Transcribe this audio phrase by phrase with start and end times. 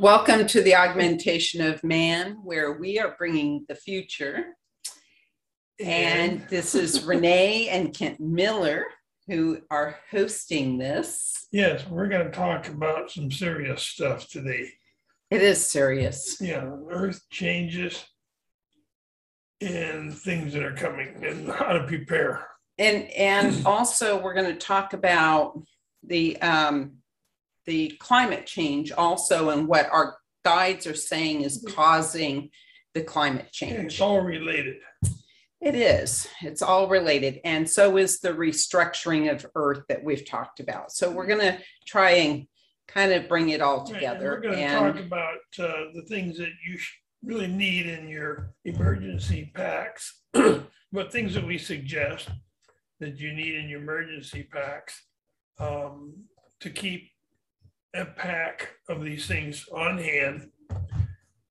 [0.00, 4.56] Welcome to the augmentation of man, where we are bringing the future.
[5.78, 8.86] And this is Renee and Kent Miller
[9.26, 11.48] who are hosting this.
[11.52, 14.70] Yes, we're going to talk about some serious stuff today.
[15.30, 16.40] It is serious.
[16.40, 18.02] Yeah, Earth changes
[19.60, 22.46] and things that are coming and how to prepare.
[22.78, 25.60] And and also we're going to talk about
[26.02, 26.99] the um,
[27.70, 32.50] the climate change also and what our guides are saying is causing
[32.94, 33.92] the climate change.
[33.92, 34.78] It's all related.
[35.60, 36.26] It is.
[36.42, 37.38] It's all related.
[37.44, 40.90] And so is the restructuring of Earth that we've talked about.
[40.90, 42.48] So we're going to try and
[42.88, 44.34] kind of bring it all together.
[44.34, 46.76] And we're going to talk about uh, the things that you
[47.22, 52.30] really need in your emergency packs, but things that we suggest
[52.98, 55.04] that you need in your emergency packs
[55.60, 56.14] um,
[56.58, 57.10] to keep
[57.94, 60.50] a pack of these things on hand.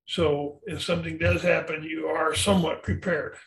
[0.05, 3.37] So if something does happen, you are somewhat prepared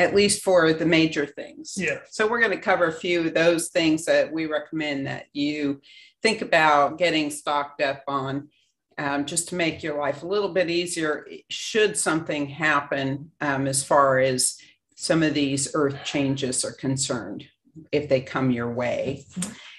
[0.00, 1.74] at least for the major things.
[1.76, 1.98] Yeah.
[2.08, 5.82] So we're going to cover a few of those things that we recommend that you
[6.22, 8.48] think about getting stocked up on.
[8.96, 13.84] Um, just to make your life a little bit easier, should something happen um, as
[13.84, 14.56] far as
[14.94, 17.46] some of these earth changes are concerned,
[17.92, 19.24] if they come your way.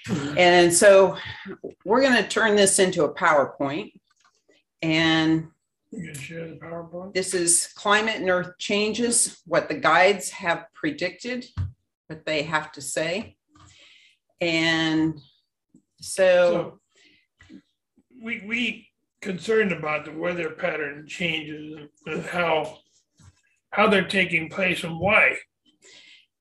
[0.08, 0.38] Mm-hmm.
[0.38, 1.16] And so
[1.84, 3.92] we're going to turn this into a PowerPoint.
[4.80, 5.48] And
[5.90, 7.14] you can share the PowerPoint.
[7.14, 11.46] This is climate and earth changes, what the guides have predicted,
[12.06, 13.36] what they have to say.
[14.40, 15.20] And
[16.00, 16.80] so, so
[18.20, 18.88] we we
[19.20, 22.78] concerned about the weather pattern changes and how
[23.70, 25.36] how they're taking place and why.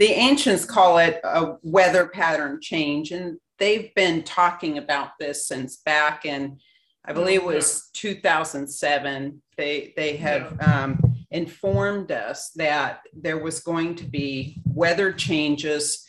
[0.02, 5.78] The ancients call it a weather pattern change, and they've been talking about this since
[5.78, 6.58] back in
[7.06, 9.44] I believe it was 2007.
[9.58, 16.04] They they have um, informed us that there was going to be weather changes,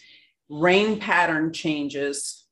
[0.49, 2.47] rain pattern changes,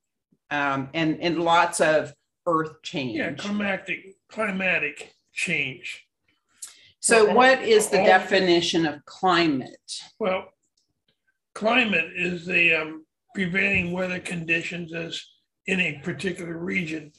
[0.51, 2.13] um, and and lots of
[2.47, 3.17] earth change.
[3.17, 6.07] Yeah, climatic climatic change.
[7.01, 10.03] So, what is the definition of climate?
[10.19, 10.51] Well,
[11.61, 13.05] climate is the um,
[13.35, 15.23] prevailing weather conditions as
[15.67, 17.13] in a particular region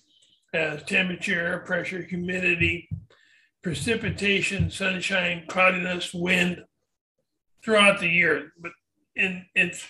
[0.52, 2.90] as temperature, air pressure, humidity,
[3.62, 6.64] precipitation, sunshine, cloudiness, wind
[7.64, 8.52] throughout the year.
[8.60, 8.72] But
[9.16, 9.86] in it's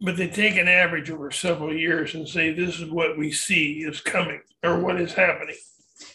[0.00, 3.84] but they take an average over several years and say this is what we see
[3.86, 5.56] is coming or what is happening.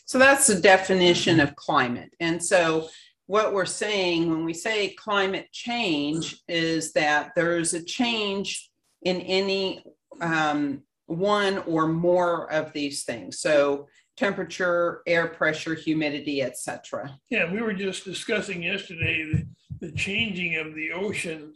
[0.06, 2.12] So that's the definition of climate.
[2.20, 2.90] And so
[3.30, 8.72] what we're saying when we say climate change is that there's a change
[9.04, 9.84] in any
[10.20, 13.40] um, one or more of these things.
[13.40, 13.88] So
[14.18, 17.20] temperature, air pressure, humidity, etc.
[17.30, 19.46] Yeah, we were just discussing yesterday the,
[19.80, 21.54] the changing of the ocean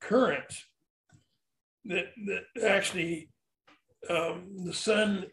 [0.00, 0.66] currents.
[1.86, 3.28] That that actually
[4.08, 5.26] um, the sun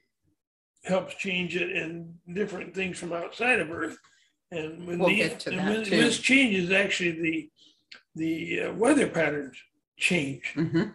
[0.84, 4.00] helps change it and different things from outside of Earth.
[4.51, 5.89] And when, we'll the, get to that when, too.
[5.89, 7.50] this changes, actually the
[8.16, 9.57] the uh, weather patterns
[9.97, 10.53] change.
[10.56, 10.91] Mm-hmm.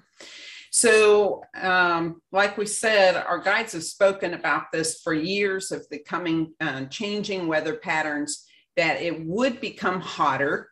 [0.71, 5.99] So, um, like we said, our guides have spoken about this for years of the
[5.99, 8.47] coming uh, changing weather patterns,
[8.77, 10.71] that it would become hotter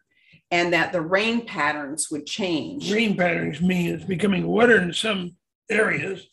[0.51, 2.91] and that the rain patterns would change.
[2.91, 5.37] Rain patterns mean it's becoming wetter in some
[5.69, 6.27] areas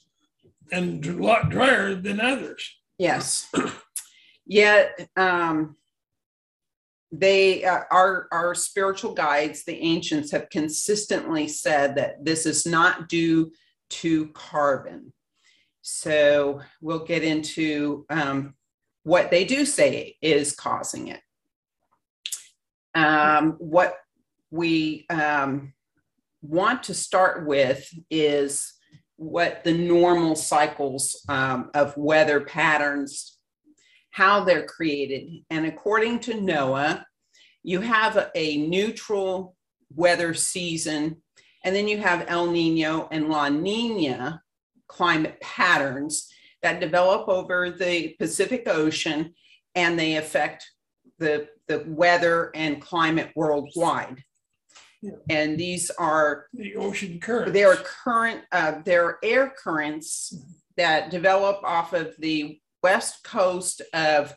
[0.71, 2.63] and a lot drier than others.
[2.97, 3.51] Yes.
[4.45, 5.75] Yet, um,
[7.19, 13.07] they uh, our our spiritual guides the ancients have consistently said that this is not
[13.09, 13.51] due
[13.89, 15.11] to carbon
[15.81, 18.55] so we'll get into um,
[19.03, 21.21] what they do say is causing it
[22.95, 23.97] um, what
[24.51, 25.73] we um,
[26.41, 28.73] want to start with is
[29.17, 33.35] what the normal cycles um, of weather patterns
[34.15, 35.43] how they're created.
[35.49, 37.03] And according to NOAA,
[37.65, 39.55] you have a, neutral
[39.95, 41.17] weather season,
[41.63, 44.41] and then you have El Nino and La Nina
[44.87, 46.31] climate patterns
[46.61, 49.33] that develop over the Pacific Ocean
[49.73, 50.63] and they affect
[51.17, 54.23] the, the weather and climate worldwide.
[55.01, 55.13] Yeah.
[55.29, 57.51] And these are the ocean currents.
[57.51, 60.35] They are current, uh, they're air currents
[60.77, 64.35] that develop off of the west coast of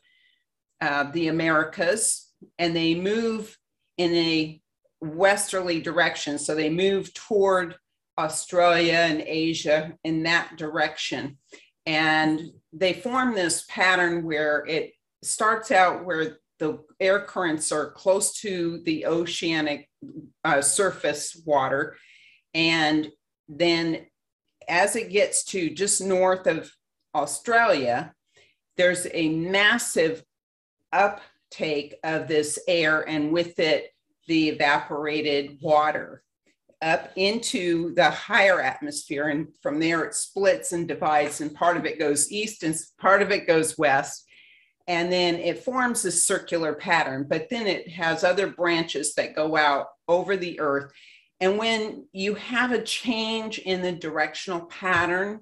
[0.81, 2.28] uh, the Americas
[2.59, 3.57] and they move
[3.97, 4.61] in a
[5.01, 6.39] westerly direction.
[6.39, 7.77] So they move toward
[8.19, 11.39] Australia and Asia in that direction.
[11.87, 12.41] And
[12.73, 14.93] they form this pattern where it
[15.23, 19.89] starts out where the air currents are close to the oceanic
[20.45, 21.97] uh, surface water.
[22.55, 23.09] And
[23.49, 24.07] then
[24.69, 26.71] as it gets to just north of
[27.15, 28.13] Australia,
[28.77, 30.23] there's a massive
[31.49, 33.93] uptake of this air and with it,
[34.27, 36.23] the evaporated water
[36.81, 39.29] up into the higher atmosphere.
[39.29, 43.23] And from there, it splits and divides, and part of it goes east and part
[43.23, 44.25] of it goes west.
[44.87, 49.57] And then it forms a circular pattern, but then it has other branches that go
[49.57, 50.93] out over the earth.
[51.41, 55.41] And when you have a change in the directional pattern,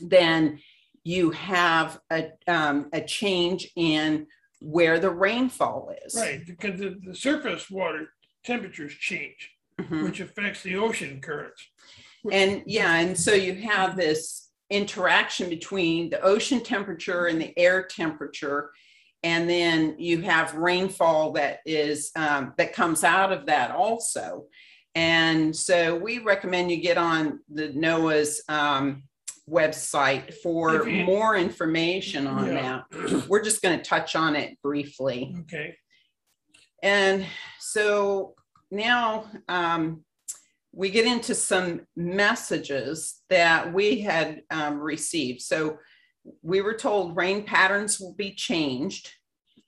[0.00, 0.60] then
[1.04, 4.26] you have a, um, a change in
[4.60, 6.14] where the rainfall is.
[6.14, 8.08] Right, because the, the surface water
[8.44, 10.04] temperatures change, Mhm.
[10.04, 11.66] which affects the ocean currents.
[12.30, 17.84] And yeah, and so you have this interaction between the ocean temperature and the air
[17.84, 18.70] temperature.
[19.22, 24.46] And then you have rainfall that is um, that comes out of that also.
[24.94, 29.04] And so we recommend you get on the NOAA's um,
[29.50, 32.82] website for more information on Yeah.
[32.92, 33.28] that.
[33.28, 35.34] We're just going to touch on it briefly.
[35.40, 35.74] Okay,
[36.82, 37.26] And
[37.58, 38.34] so
[38.70, 40.04] now um,
[40.72, 45.40] we get into some messages that we had um, received.
[45.42, 45.78] So
[46.42, 49.10] we were told rain patterns will be changed.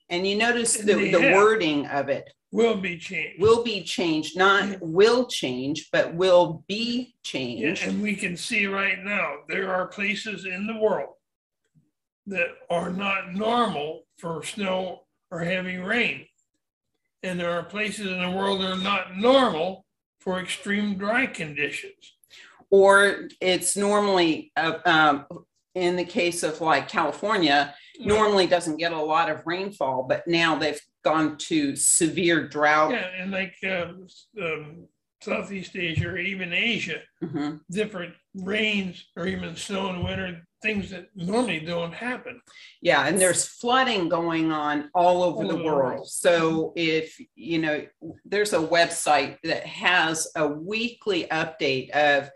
[0.09, 1.35] And you notice And the, they the have.
[1.35, 3.41] wording of it will be changed.
[3.41, 7.81] will be changed, not will change, but will be changed.
[7.81, 11.15] Yeah, and we can see right now, there are places in the world
[12.27, 15.01] that are not normal for snow
[15.31, 16.27] or heavy rain.
[17.23, 19.85] And there are places in the world that are not normal
[20.19, 22.17] for extreme dry conditions.
[22.69, 25.25] Or it's normally, uh, um,
[25.73, 30.55] in the case of like California, normally doesn't get a lot of rainfall, but now
[30.55, 32.91] they've gone to severe drought.
[32.91, 34.07] Yeah, and like um,
[34.41, 34.87] um,
[35.21, 37.61] Southeast Asia or even Asia, Mhm.
[37.71, 42.41] different rains or even snow in winter, things that normally don't happen.
[42.81, 46.07] Yeah, and there's flooding going on all over All the world.
[46.07, 47.85] So if, you know,
[48.25, 52.29] there's a website that has a weekly update of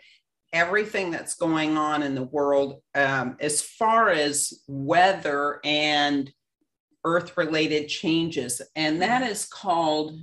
[0.53, 6.31] everything that's going on in the world um, as far as weather and
[7.07, 8.61] earth related changes.
[8.75, 10.19] And that is called,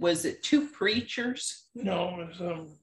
[0.00, 1.66] was it Two Preachers?
[1.74, 2.78] No, it was um,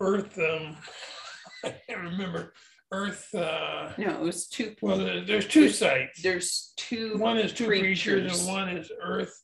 [0.00, 0.36] Earth.
[0.38, 0.76] Um,
[1.64, 2.52] I can't remember
[2.92, 3.32] Earth.
[3.34, 6.22] Uh, No, it was two, well, there- there's two sites.
[6.22, 7.16] there's two.
[7.18, 8.40] One is two preachers, preachers.
[8.40, 9.34] and one is Earth.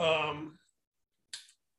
[0.00, 0.58] Um,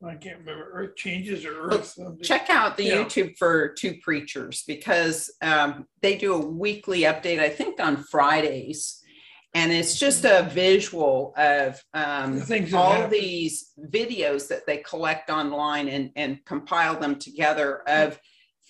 [0.06, 1.88] I can't remember Earth changes or Earth.
[1.88, 2.22] something.
[2.24, 3.04] check out the Yeah.
[3.04, 8.99] YouTube for Two Preachers because um, they do a weekly update, I think on Fridays.
[9.54, 12.44] And it's just a visual of um,
[12.74, 18.20] all these videos that they collect online and, and compile them together of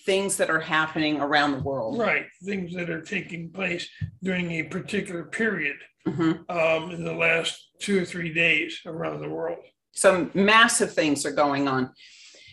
[0.06, 1.98] things that are happening around the world.
[1.98, 3.86] Right, things that are taking place
[4.22, 5.76] during a particular period
[6.08, 6.50] Mhm.
[6.50, 9.58] um, in the last two or three days around the world.
[9.92, 11.92] some massive things are going on.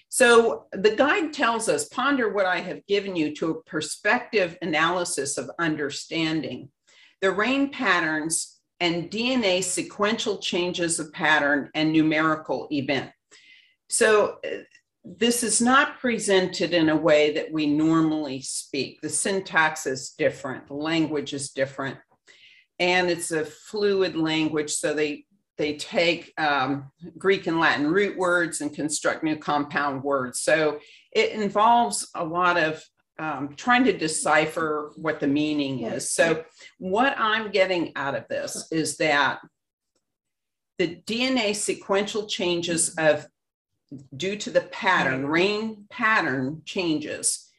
[0.10, 5.38] So the guide tells us ponder what I have given you to a perspective analysis
[5.38, 6.70] of understanding
[7.22, 13.12] the rain patterns and DNA sequential changes of pattern and numerical event.
[13.90, 14.58] So uh,
[15.04, 19.02] this is not presented in a way that we normally speak.
[19.02, 21.98] The syntax is different, the language is different,
[22.78, 24.74] and it's a fluid language.
[24.74, 25.26] So they
[25.58, 30.42] they take um, Greek and Latin root words and construct new compound words.
[30.42, 30.80] So
[31.12, 32.84] it involves a lot of
[33.20, 36.12] um, trying to decipher what the meaning is.
[36.12, 36.44] So,
[36.78, 39.40] what I'm getting out of this is that
[40.78, 43.28] the DNA sequential changes of
[44.16, 47.50] due to the pattern, rain pattern changes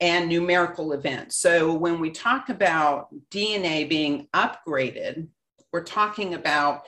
[0.00, 1.36] and numerical events.
[1.36, 5.28] So, when we talk about DNA being upgraded,
[5.72, 6.82] we're talking about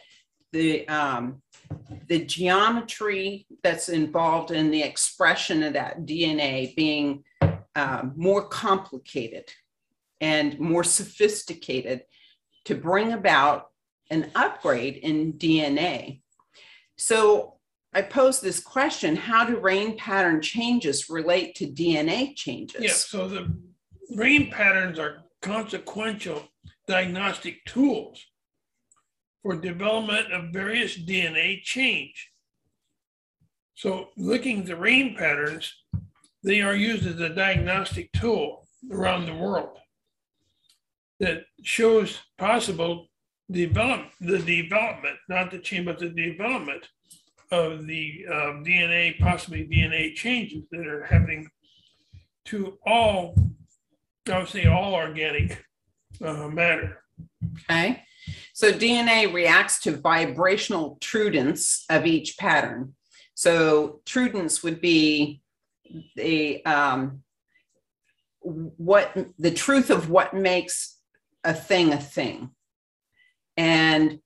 [0.53, 1.43] the um,
[2.09, 7.25] the geometry that's involved in the expression of that DNA being
[7.77, 9.53] um, more complicated
[10.21, 12.03] and more sophisticated
[12.65, 13.71] to bring about
[14.11, 16.21] an upgrade in DNA.
[16.97, 17.55] So
[17.93, 22.83] I pose this question how do rain pattern changes relate to DNA changes?
[22.83, 23.55] Yeah, so the
[24.15, 26.43] rain patterns are consequential
[26.87, 28.25] diagnostic tools
[29.43, 32.31] for development of various DNA change.
[33.75, 35.73] So looking at the rain patterns,
[36.45, 39.79] they are used as a diagnostic tool around the world
[41.19, 43.09] that shows possible
[43.51, 46.87] develop the development, not the change, but the development
[47.51, 51.49] of the uh, DNA, possibly DNA changes that are happening
[52.47, 53.35] to all,
[54.31, 55.65] I would say, all organic
[56.23, 57.03] uh, matter.
[57.71, 58.03] Okay.
[58.53, 62.95] So DNA reacts to vibrational trudence of each pattern.
[63.35, 65.43] So trudence would be
[66.17, 67.23] the um,
[68.41, 70.99] what the truth of what makes
[71.45, 72.51] a thing a thing.
[73.57, 74.19] And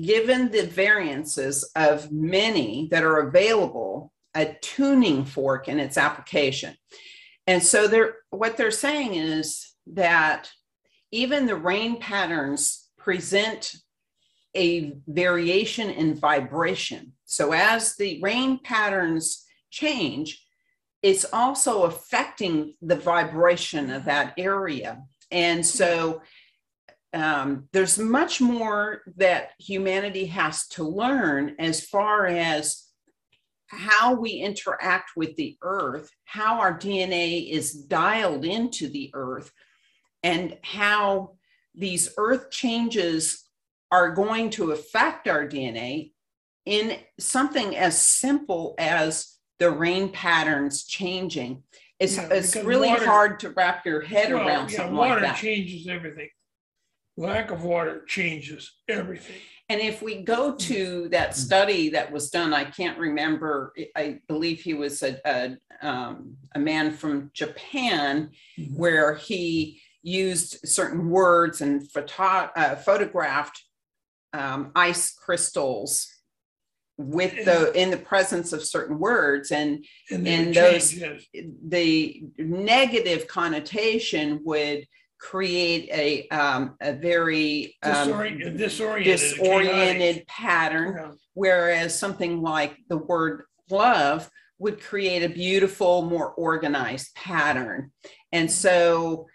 [0.00, 6.76] given the variances of many that are available, a tuning fork in its application.
[7.46, 10.50] And so they're what they're saying is that
[11.10, 13.74] even the rain patterns present
[14.56, 17.12] a variation in vibration.
[17.24, 20.44] So as the rain patterns change,
[21.02, 25.02] it's also affecting the vibration of that area.
[25.30, 26.22] And so
[27.12, 32.84] um, there's much more that humanity has to learn as far as
[33.68, 39.52] how we interact with the earth, how our DNA is dialed into the earth,
[40.22, 41.36] and how
[41.74, 43.44] these earth changes
[43.90, 46.12] are going to affect our DNA
[46.66, 51.62] in something as simple as the rain patterns changing.
[51.98, 55.14] It's, Yeah, it's really water- hard to wrap your head Well, around yeah, something water
[55.20, 55.36] like that.
[55.38, 56.28] changes everything.
[57.16, 59.36] Lack of water changes everything.
[59.68, 64.60] And if we go to that study that was done, I can't remember, I believe
[64.60, 68.76] he was a, a, um, a man from Japan Mhm.
[68.76, 72.22] where he used certain words and photo,
[72.56, 73.64] uh, photographed
[74.32, 76.06] um, ice crystals
[76.98, 81.44] with the in the presence of certain words and And And those- change, yes.
[81.68, 84.84] the negative connotation would
[85.20, 89.18] create a um, a very um, Disorient- disoriented.
[89.18, 91.10] disoriented pattern Yeah.
[91.34, 94.28] whereas something like the word love
[94.58, 97.90] would create a beautiful more organized pattern
[98.32, 99.26] and so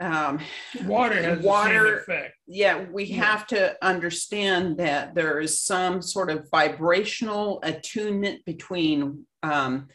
[0.00, 0.40] um,
[0.86, 2.34] Water has the Water- effect.
[2.46, 3.24] yeah we Yeah.
[3.24, 9.88] have to understand that there is some sort of vibrational attunement between um,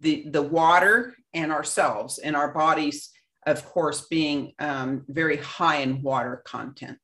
[0.00, 3.10] the the water and ourselves and our bodies
[3.46, 6.98] of course being um, very high in water content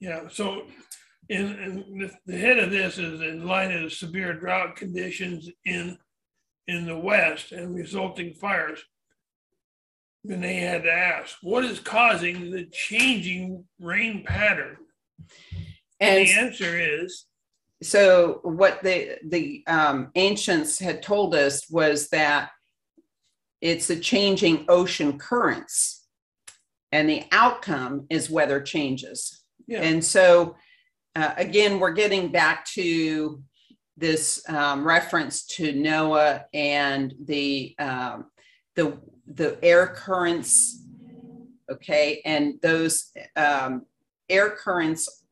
[0.00, 0.66] Yeah, so
[1.28, 5.98] in, in the, the head of this is in light of severe drought conditions in
[6.68, 8.80] in the west and resulting fires.
[10.26, 14.76] Then they had to ask, what is causing the changing rain pattern?
[16.00, 17.26] And and the answer is
[17.82, 22.50] so what the the um, ancients had told us was that
[23.60, 26.04] it's a changing ocean currents.
[26.92, 29.42] And the outcome is weather changes.
[29.66, 30.56] Yeah, and so
[31.14, 33.42] uh, again we're getting back to
[33.96, 38.26] this um, reference to NOAA and the um,
[38.76, 40.84] the the air currents
[41.70, 43.84] okay and those um,
[44.28, 45.24] air currents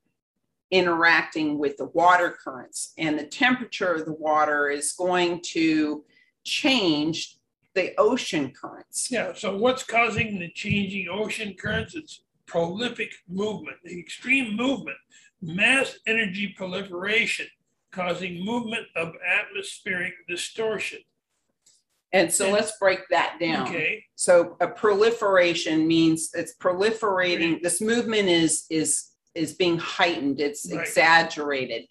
[0.71, 6.05] interacting with the water currents and the temperature of the water is going to
[6.45, 7.39] change
[7.75, 9.33] the ocean currents yeah.
[9.35, 11.95] So what's causing the changing ocean currents?
[11.95, 14.97] It's prolific movement, the extreme movement,
[15.41, 17.47] mass energy proliferation,
[17.91, 21.01] causing movement of atmospheric distortion.
[22.15, 24.05] And so let's break that down Okay.
[24.15, 27.61] So a proliferation means it's proliferating.
[27.63, 30.41] This movement is is is being heightened.
[30.41, 30.81] It's Right.
[30.81, 31.83] exaggerated,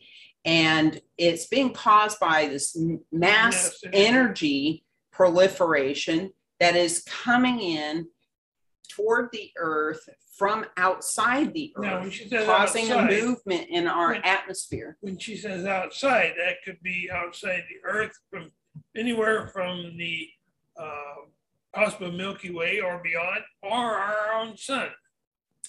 [0.46, 4.86] and it's being caused by this mass Mass energy.
[5.12, 8.08] proliferation that is coming in
[8.90, 12.14] toward the Earth from outside the Earth,
[12.46, 14.22] causing outside- a movement in our Right.
[14.26, 14.98] atmosphere.
[15.02, 18.52] when she says outside, that could be outside the Earth from
[18.96, 20.28] anywhere from the
[20.78, 21.16] uh,
[21.74, 24.90] possible Milky Way or beyond, or our own sun.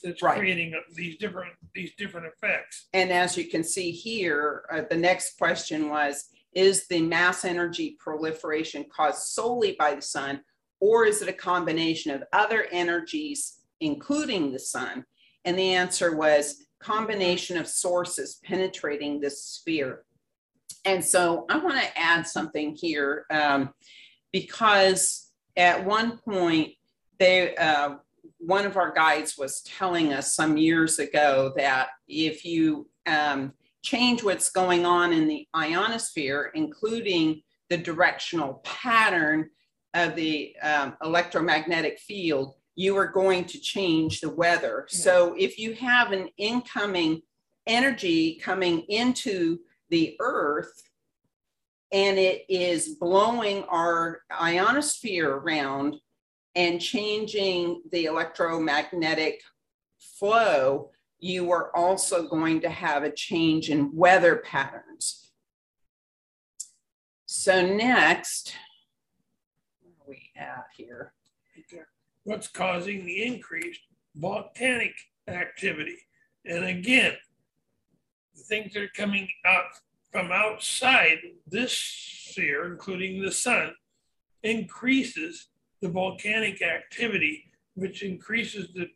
[0.03, 0.39] That's Right.
[0.39, 2.89] creating these different these different effects.
[2.93, 7.97] And as you can see here, uh, the next question was, is the mass energy
[7.99, 10.43] proliferation caused solely by the sun,
[10.79, 15.05] or is it a combination of other energies, including the sun?
[15.47, 20.04] And the answer was combination of sources penetrating this sphere.
[20.85, 23.71] And so I want to add something here um,
[24.33, 26.73] because at one point
[27.19, 27.97] they uh,
[28.39, 34.23] one of our guides was telling us some years ago that if you um, change
[34.23, 39.49] what's going on in the ionosphere, including the directional pattern
[39.95, 44.87] of the um, electromagnetic field, you are going to change the weather.
[44.89, 47.23] So if you have an incoming
[47.67, 49.59] energy coming into
[49.91, 50.83] the earth
[51.93, 55.97] and it is blowing our ionosphere around
[56.57, 59.41] and changing the electromagnetic
[59.99, 65.31] flow, you are also going to have a change in weather patterns.
[67.27, 68.55] So next,
[69.81, 71.13] where are we at here?
[72.25, 73.81] What's causing the increased
[74.15, 74.95] volcanic
[75.29, 75.99] activity?
[76.45, 77.15] And again,
[78.37, 79.65] things that are coming out
[80.13, 83.73] from outside this sphere, including the sun,
[84.43, 85.49] increases
[85.81, 88.89] the volcanic activity, which increases the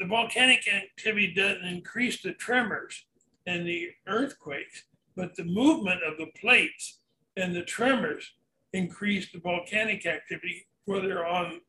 [0.00, 3.06] the volcanic activity doesn't increase the tremors
[3.46, 4.84] and the earthquakes,
[5.16, 6.98] but the movement of the plates
[7.36, 8.32] and the tremors
[8.72, 11.60] increase the volcanic activity, whether on,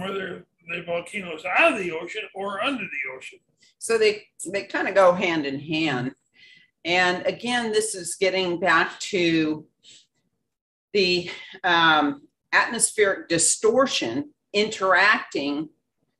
[0.00, 3.38] whether the volcanoes out of the ocean or under the ocean.
[3.78, 6.14] So they they kind of go hand in hand.
[6.84, 9.66] And again, this is getting back to
[10.92, 11.30] the
[11.64, 15.68] um, atmospheric distortion interacting.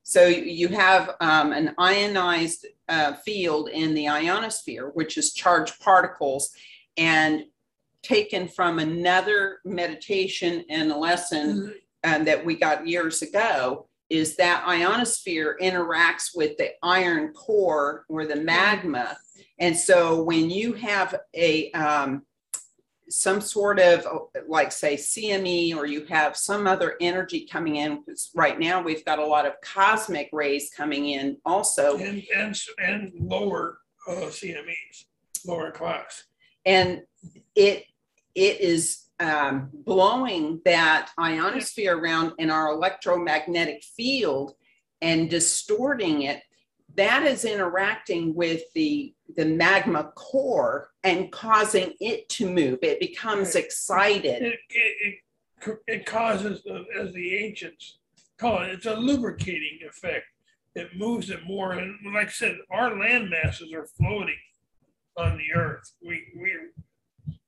[0.03, 6.51] So you have um, an ionized uh, field in the ionosphere, which is charged particles,
[6.97, 7.45] and
[8.03, 11.73] taken from another meditation and a lesson
[12.05, 12.15] mm-hmm.
[12.15, 18.27] um, that we got years ago is that ionosphere interacts with the iron core or
[18.27, 19.17] the magma.
[19.59, 22.23] And so when you have a um,
[23.09, 24.07] some sort of
[24.49, 29.05] like say CME or you have some other energy coming in because right now we've
[29.05, 33.79] got a lot of cosmic rays coming in also and and, and lower
[34.09, 35.05] uh, CMEs
[35.47, 36.25] lower class
[36.65, 37.03] and
[37.55, 37.85] it
[38.35, 44.55] it is um, blowing that ionosphere around in our electromagnetic field
[45.01, 46.43] and distorting it
[46.97, 52.79] that is interacting with the the magma core and causing it to move.
[52.83, 54.43] It becomes excited.
[54.43, 55.15] It, it,
[55.67, 56.63] it, it causes
[56.99, 57.99] as the ancients
[58.39, 60.27] call it it's a lubricating effect.
[60.75, 64.39] It moves it more and like i said our land masses are floating
[65.17, 65.93] on the earth.
[66.03, 66.53] We we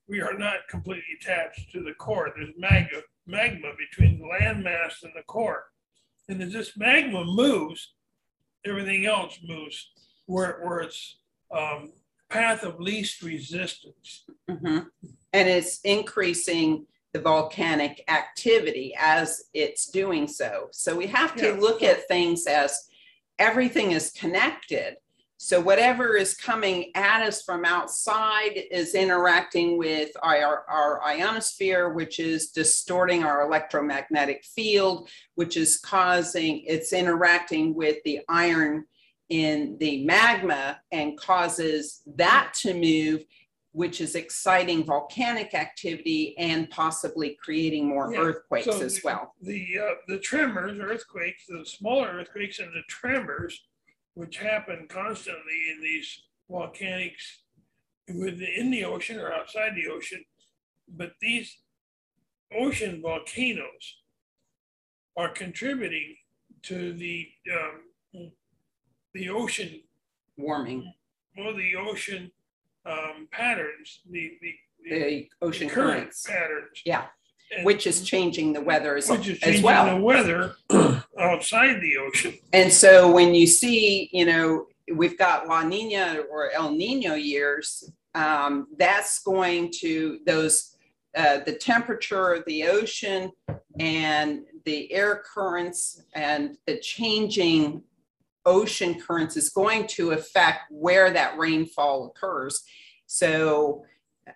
[0.08, 2.32] we are not completely attached to the core.
[2.34, 5.64] There's magma, magma between the landmass and the core.
[6.28, 7.94] And as this magma moves,
[8.64, 9.90] everything else moves
[10.26, 11.18] where, where it's
[11.50, 11.92] um,
[12.30, 14.24] path of least resistance.
[14.50, 14.78] Mm-hmm.
[15.32, 20.68] And it's increasing the volcanic activity as it's doing so.
[20.72, 21.60] So we have to yeah.
[21.60, 22.88] look at things as
[23.38, 24.96] everything is connected
[25.38, 32.18] so whatever is coming at us from outside is interacting with our, our ionosphere, which
[32.18, 38.86] is distorting our electromagnetic field, which is causing, it's interacting with the iron
[39.28, 43.22] in the magma and causes that to move,
[43.72, 48.20] which is exciting volcanic activity and possibly creating more yeah.
[48.20, 49.34] earthquakes so as the, well.
[49.42, 53.60] The, uh, the tremors, earthquakes, the smaller earthquakes and the tremors
[54.16, 57.42] which happen constantly in these volcanics
[58.08, 60.24] within the ocean or outside the ocean.
[60.88, 61.58] But these
[62.56, 64.00] ocean volcanoes
[65.18, 66.16] are contributing
[66.62, 68.30] to the um,
[69.12, 69.82] the ocean
[70.38, 70.92] warming.
[71.36, 72.30] Well, the ocean
[72.86, 76.82] um, patterns, the the, the, the ocean current currents patterns.
[76.86, 77.04] Yeah
[77.62, 79.96] which is changing the weather as, which is as well.
[79.96, 80.56] The weather
[81.18, 82.34] outside the ocean.
[82.52, 87.90] And so when you see, you know, we've got La Nina or El Nino years,
[88.14, 90.76] um, that's going to those
[91.16, 93.30] uh, the temperature of the ocean
[93.78, 97.82] and the air currents and the changing
[98.44, 102.62] ocean currents is going to affect where that rainfall occurs.
[103.06, 103.84] So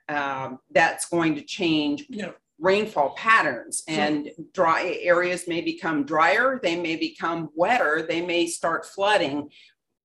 [0.08, 6.76] um, that's going to change yeah rainfall patterns and dry areas may become drier they
[6.76, 9.48] may become wetter they may start flooding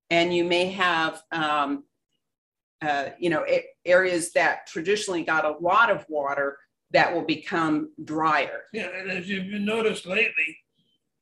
[0.10, 1.84] and you may have um,
[2.82, 3.46] uh, you know
[3.86, 6.58] areas that traditionally got a lot of water
[6.92, 8.64] that will become drier.
[8.72, 10.58] Yeah and as you've noticed lately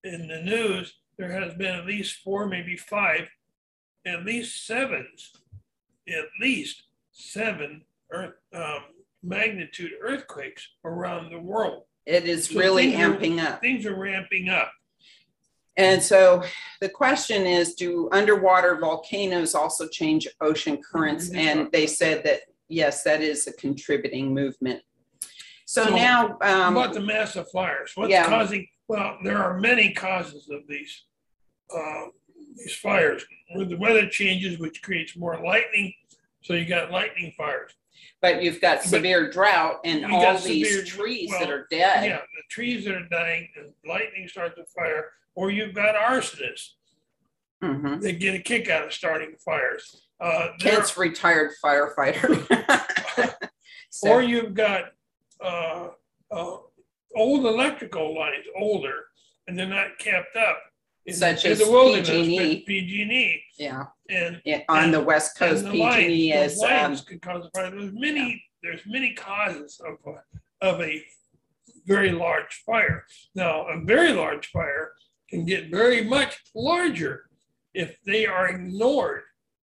[0.04, 3.28] in the news there has been at least four maybe five
[4.06, 5.32] at least sevens
[6.08, 8.84] at least seven earth um,
[9.24, 11.84] magnitude earthquakes around the world.
[12.06, 13.62] It is so really amping are, up.
[13.62, 14.72] Things are ramping up.
[15.78, 16.44] And so
[16.82, 21.32] the question is do underwater volcanoes also change ocean currents?
[21.32, 24.82] And they said that yes, that is a contributing movement.
[25.66, 28.26] So, So, now, um, About the massive fires, what's Yeah.
[28.26, 31.06] causing, well, there are many causes of these,
[31.74, 32.06] uh,
[32.56, 33.26] these fires.
[33.54, 35.94] When the weather changes, which creates more lightning,
[36.42, 37.74] so you got lightning fires.
[38.22, 42.06] But you've got but severe drought and all these trees that are dead.
[42.06, 46.72] Yeah, the trees that are dying, and lightning starts a fire, or you've got arsonists
[47.64, 48.02] Mhm.
[48.02, 50.08] that get a kick out of starting fires.
[50.20, 52.46] Uh, Kent's retired firefighter.
[53.90, 54.86] So- Or you've got
[55.40, 55.90] uh,
[56.32, 56.58] uh,
[57.16, 59.06] old electrical lines, older,
[59.48, 60.58] and they're not kept up.
[61.06, 62.64] in- Such in as the wilderness, PG&E.
[62.66, 67.72] PG&E, yeah, and yeah, on the west coast, PG&E is um, could cause a fire.
[67.72, 71.04] There's many, there's many causes of a, of a
[71.86, 73.06] very large fire.
[73.36, 74.92] Now, a very large fire
[75.30, 77.26] can get very much larger
[77.74, 79.24] if they are ignored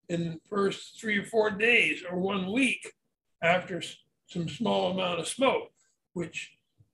[0.10, 2.94] in the first three or four days or one week
[3.42, 3.82] after
[4.28, 5.70] some small amount of smoke,
[6.14, 6.52] which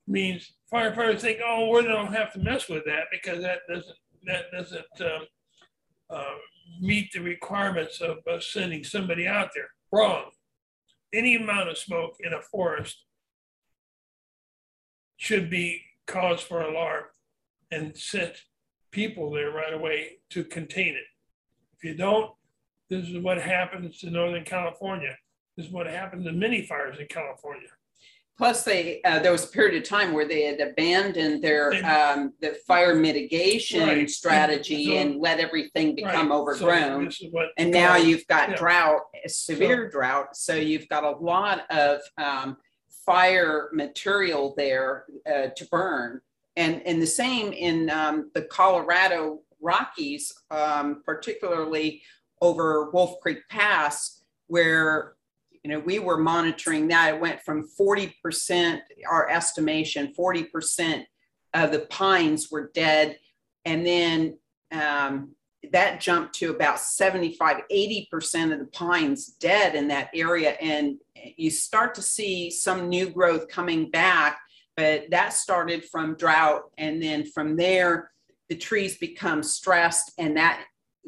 [0.08, 4.52] means firefighters think, oh, we don't have to mess with that because that doesn't that
[4.52, 5.26] doesn't um,
[6.10, 6.36] uh,
[6.80, 9.70] meet the requirements of uh, sending somebody out there.
[9.92, 10.26] Wrong.
[11.14, 13.04] Any amount of smoke in a forest
[15.18, 17.04] should be cause for alarm
[17.72, 18.34] and send
[18.92, 21.08] people there right away to contain it.
[21.78, 22.32] If you don't,
[22.90, 25.16] this is what happens to Northern California.
[25.56, 27.70] This is what happened to many fires in California.
[28.42, 32.34] Plus, they uh, there was a period of time where they had abandoned their um,
[32.42, 34.10] the fire mitigation Right.
[34.10, 36.36] strategy So- and let everything become Right.
[36.36, 37.02] overgrown.
[37.02, 38.48] So this is what and now you've Yeah.
[38.48, 40.36] got drought, a severe drought.
[40.36, 42.58] So you've got a lot of um,
[43.06, 46.22] fire material there uh, to burn.
[46.56, 52.02] And, and the same in um, the Colorado Rockies, um, particularly
[52.42, 55.14] over Wolf Creek Pass, where
[55.64, 57.16] you know we were monitoring that.
[57.16, 61.04] It went from 40%, our estimation, 40%
[61.54, 63.18] of the pines were dead.
[63.66, 64.38] And then
[64.72, 65.36] um,
[65.72, 70.98] that jumped to about 75 80% of the pines dead in that area and
[71.38, 74.40] you start to see some new growth coming back
[74.76, 78.12] but that started from drought and then from there
[78.50, 80.64] the trees become stressed and that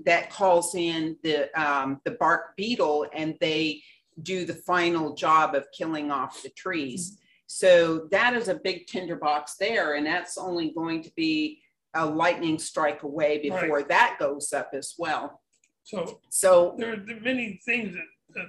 [0.05, 3.81] that calls in the um, the bark beetle and they
[4.21, 9.55] do the final job of killing off the trees so that is a big tinderbox
[9.55, 11.59] there and that's only going to be
[11.95, 15.41] a lightning strike away before that goes up as well.
[15.83, 18.47] So So, there are many things that, that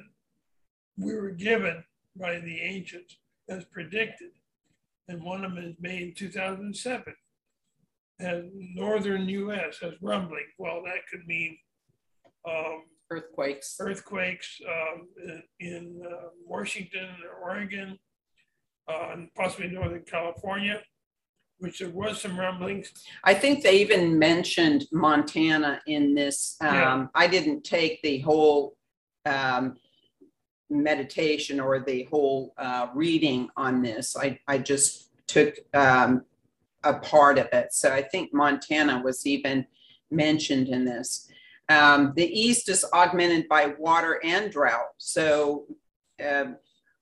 [0.96, 1.84] we were given
[2.16, 3.16] by the ancients
[3.48, 4.30] as predicted.
[5.08, 7.14] And one of them is made in 2007.
[8.20, 10.46] And northern US has rumbling.
[10.58, 11.58] Well, that could mean
[12.48, 13.76] um, earthquakes.
[13.80, 15.08] earthquakes um,
[15.60, 17.08] in uh, Washington,
[17.42, 17.98] Oregon,
[18.88, 20.80] uh, and possibly Northern California,
[21.58, 22.92] which there was some rumblings.
[23.22, 26.56] I think they even mentioned Montana in this.
[26.60, 26.92] Yeah.
[26.92, 28.76] Um, I didn't take the whole
[29.26, 29.76] um,
[30.70, 34.16] meditation or the whole uh, reading on this.
[34.16, 36.24] I, I just took um,
[36.82, 37.72] a part of it.
[37.72, 39.66] So I think Montana was even
[40.10, 41.28] mentioned in this.
[41.68, 44.88] Um, the east is augmented by water and drought.
[44.98, 45.66] So
[46.24, 46.56] um,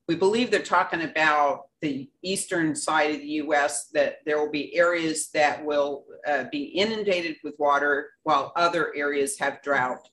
[0.08, 4.74] we believe they're talking about the eastern side of the US that there will be
[4.76, 10.08] areas that will uh, be inundated with water while other areas have drought.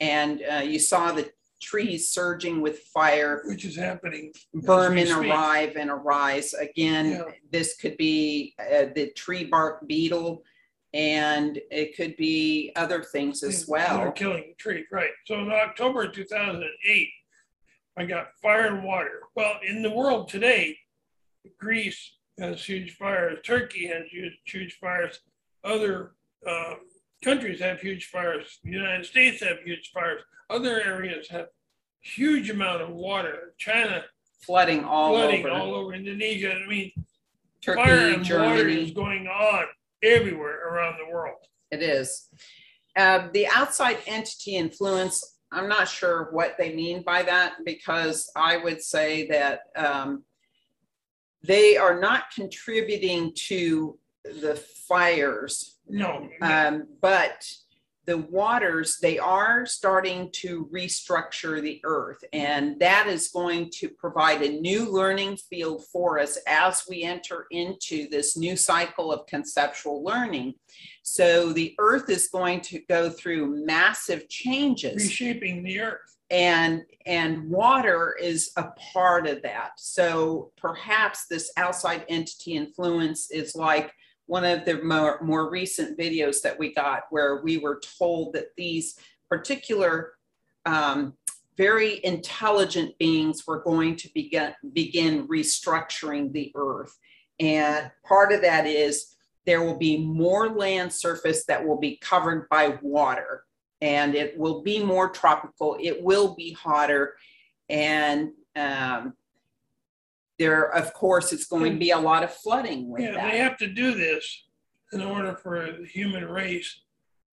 [0.00, 1.30] And uh, you saw the
[1.62, 3.42] trees surging with fire.
[3.46, 4.32] Which is happening.
[4.52, 5.30] Burn and As we speak.
[5.32, 6.52] arrive and arise.
[6.54, 7.22] Again, Yeah.
[7.52, 10.42] this could be uh, the tree bark beetle
[10.94, 14.12] and it could be other things as well.
[14.12, 15.10] killing the trees, right.
[15.26, 17.08] So in October 2008,
[17.96, 19.22] I got fire and water.
[19.34, 20.78] Well, in the world today,
[21.58, 25.18] Greece has huge fires, Turkey has huge, huge fires,
[25.64, 26.12] other
[26.48, 26.76] um,
[27.24, 31.48] countries have huge fires, the United States have huge fires, other areas have
[32.02, 33.54] huge amount of water.
[33.58, 34.04] China
[34.42, 36.52] Flooding all flooding over all over Indonesia.
[36.52, 36.92] I mean,
[37.64, 39.64] fire Turkey, and water is going on
[40.04, 41.38] everywhere around the world.
[41.70, 42.28] It is.
[42.96, 48.56] Uh, the outside entity influence, I'm not sure what they mean by that because I
[48.58, 50.24] would say that um,
[51.42, 57.46] they are not contributing to the fires, No, um, but
[58.06, 62.22] the waters, they are starting to restructure the earth.
[62.32, 67.46] And that is going to provide a new learning field for us as we enter
[67.50, 70.54] into this new cycle of conceptual learning.
[71.02, 74.96] So the earth is going to go through massive changes.
[74.96, 76.16] reshaping the earth.
[76.30, 83.54] and and water is a part of that so perhaps this outside entity influence is
[83.54, 83.92] like
[84.26, 88.56] one of the more, more recent videos that we got where we were told that
[88.56, 90.12] these particular
[90.66, 91.14] um,
[91.56, 96.98] very intelligent beings were going to begin begin restructuring the earth
[97.38, 99.14] and part of that is
[99.46, 103.44] there will be more land surface that will be covered by water
[103.80, 105.76] and it will be more tropical.
[105.80, 107.16] It will be hotter.
[107.68, 109.14] And um,
[110.38, 113.30] there, of course, it's going to be a lot of flooding with yeah, that.
[113.30, 114.44] they have to do this
[114.92, 116.82] in order for the human race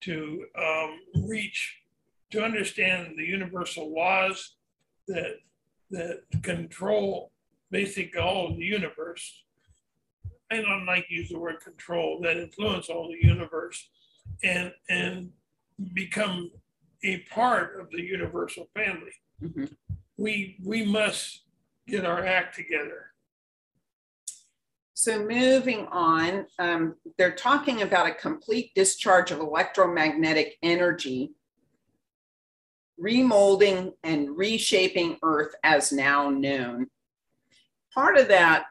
[0.02, 1.78] to um, reach,
[2.32, 4.56] to understand the universal laws
[5.08, 5.38] that
[5.92, 7.32] that control
[7.70, 9.44] basically all of the universe.
[10.50, 13.90] I don't like to use the word control that influence all the universe,
[14.44, 15.32] and and
[15.94, 16.52] become
[17.04, 19.14] a part of the universal family.
[19.42, 19.76] Mhm.
[20.18, 21.44] We we must
[21.92, 23.08] get our act together.
[24.94, 31.32] So moving on, um, they're talking about a complete discharge of electromagnetic energy,
[33.00, 36.88] remolding and reshaping Earth as now known.
[37.94, 38.66] Part of that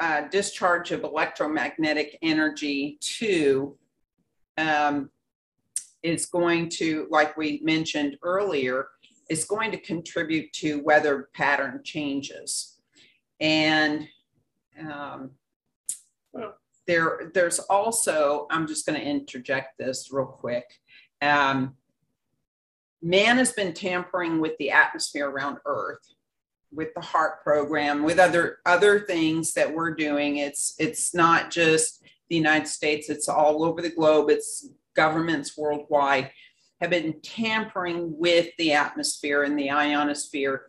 [0.00, 3.76] uh, discharge of electromagnetic energy, too,
[4.58, 5.10] um,
[6.02, 8.88] is going to, like we mentioned earlier,
[9.30, 12.76] is going to contribute to weather pattern changes.
[13.40, 14.06] And
[14.88, 15.30] um,
[16.86, 20.64] there, there's also, I'm just going to interject this real quick.
[21.22, 21.76] Um,
[23.02, 26.06] man has been tampering with the atmosphere around Earth,
[26.72, 30.38] with the HAARP program, with other other things that we're doing.
[30.38, 34.30] It's it's not just the United States; it's all over the globe.
[34.30, 36.30] It's governments worldwide
[36.84, 40.66] have been tampering with the atmosphere and the ionosphere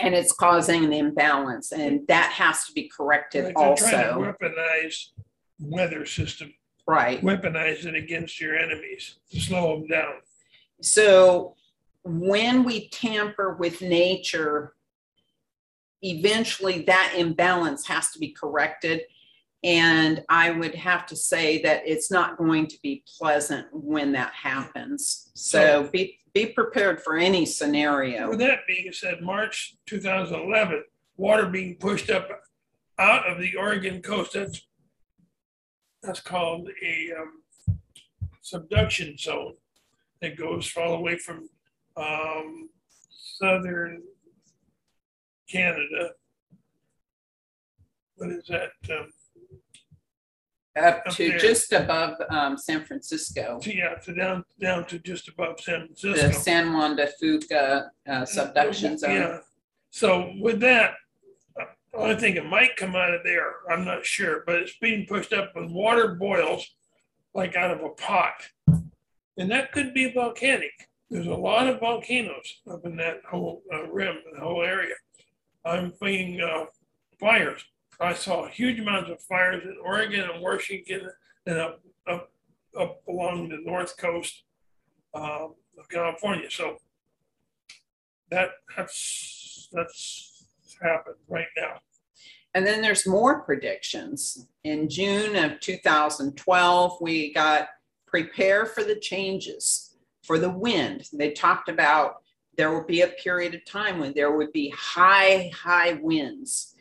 [0.00, 4.32] and it's causing an imbalance and that has to be corrected Like they're trying to
[4.32, 5.06] weaponize
[5.60, 6.52] weather system,
[6.86, 10.14] right weaponize it against your enemies to slow them down.
[10.80, 11.54] so
[12.02, 14.74] when we tamper with nature
[16.02, 19.02] eventually that imbalance has to be corrected
[19.64, 24.32] and I would have to say that it's not going to be pleasant when that
[24.34, 25.30] happens.
[25.34, 28.28] So be, be prepared for any scenario.
[28.28, 30.84] With that being said, March 2011,
[31.16, 32.28] water being pushed up
[32.98, 34.34] out of the Oregon coast.
[34.34, 34.60] That's
[36.02, 37.78] that's called a um,
[38.42, 39.54] subduction zone
[40.20, 41.48] that goes all the way from
[41.96, 42.68] um,
[43.10, 44.02] southern
[45.50, 46.10] Canada.
[48.16, 48.72] What is that?
[48.90, 49.08] Um,
[50.76, 51.38] Up Up to there.
[51.38, 55.94] just above um, San Francisco, to, yeah, to down down to just above San the
[55.94, 56.40] Francisco.
[56.42, 59.10] San Juan de Fuca uh, subduction zone.
[59.12, 59.38] Yeah.
[59.90, 60.94] So with that,
[61.60, 63.52] uh, I think it might come out of there.
[63.70, 66.66] I'm not sure, but it's being pushed up when water boils
[67.34, 68.34] like out of a pot.
[69.36, 70.72] And that could be volcanic.
[71.08, 74.94] There's a lot of volcanoes up in that whole uh, rim, the whole area.
[75.64, 76.64] I'm thinking uh,
[77.20, 77.64] fires.
[78.00, 81.08] I saw huge amounts of fires in Oregon and Washington
[81.46, 81.80] and up,
[82.10, 82.30] up,
[82.78, 84.42] up along the north coast
[85.14, 86.50] um, of California.
[86.50, 86.78] So
[88.30, 90.46] that that's that's
[90.82, 91.80] happened right now.
[92.54, 94.46] And then there's more predictions.
[94.62, 97.68] In June of 2012, we got
[98.06, 101.08] prepare for the changes for the wind.
[101.12, 102.22] They talked about
[102.56, 106.73] there will be a period of time when there would be high, high winds,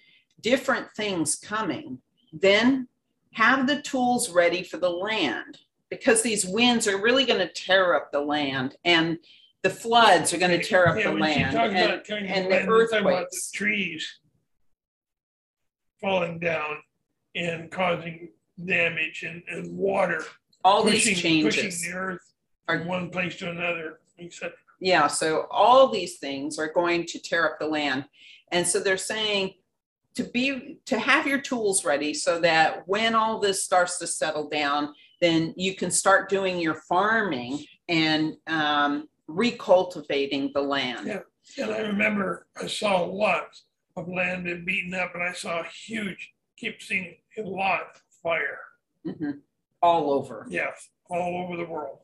[0.43, 1.97] different things coming.
[2.31, 2.87] Then
[3.33, 5.57] have the tools ready for the land
[5.89, 9.17] because these winds are really going to tear up the land and
[9.63, 11.55] the floods are going to tear up Yeah, the land.
[11.57, 13.51] And, and up the land, about the earthquakes.
[13.51, 14.19] trees
[16.01, 16.77] falling down
[17.35, 18.29] and causing
[18.65, 20.23] damage and, and water
[20.65, 21.55] all pushing, these changes.
[21.55, 22.21] pushing the earth
[22.67, 23.99] from one place to another.
[24.17, 28.05] Except Yeah, so all these things are going to tear up the land.
[28.51, 29.53] And so they're saying
[30.15, 34.47] to be to have your tools ready so that when all this starts to settle
[34.49, 41.07] down, then you can start doing your farming and um, recultivating the land.
[41.07, 41.19] Yeah.
[41.57, 43.63] And I remember I saw lots
[43.95, 48.01] of land being beaten up, and I saw a huge, keep seeing a lot of
[48.21, 48.59] fire.
[49.05, 49.41] Mhm.
[49.81, 50.47] All over.
[50.49, 51.99] Yes, all over the world.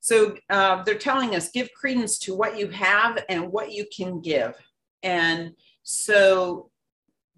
[0.00, 4.20] So uh, they're telling us give credence to what you have and what you can
[4.20, 4.54] give.
[5.02, 6.70] And so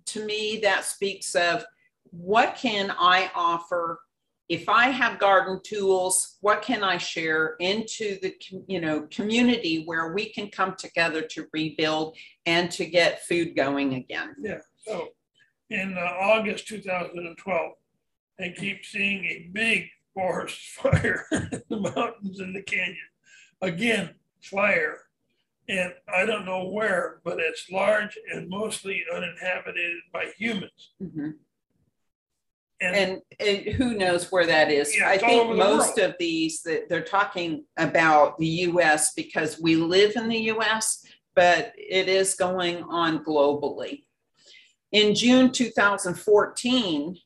[0.06, 1.64] to me, that speaks of
[2.10, 4.00] what can I offer
[4.48, 8.34] if I have garden tools, what can I share into the
[8.68, 12.16] you know community where we can come together to rebuild
[12.46, 14.36] and to get food going again?
[14.40, 14.60] Yeah.
[14.86, 15.08] So
[15.70, 17.72] in uh, August 2012,
[18.38, 22.96] I keep seeing a big forest fire in the mountains in the canyon.
[23.62, 24.98] Again, fire.
[25.68, 30.92] And I don't know where, but it's large and mostly uninhabited by humans.
[31.02, 31.34] Mhm.
[32.80, 34.96] And, And, and who knows where that is?
[34.96, 36.10] Yeah, I think most world.
[36.10, 41.72] of these that they're talking about the US because we live in the US, but
[41.76, 44.04] it is going on globally.
[44.92, 47.16] In June 2014,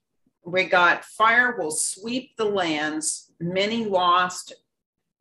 [0.44, 4.54] we got fire will sweep the lands, many lost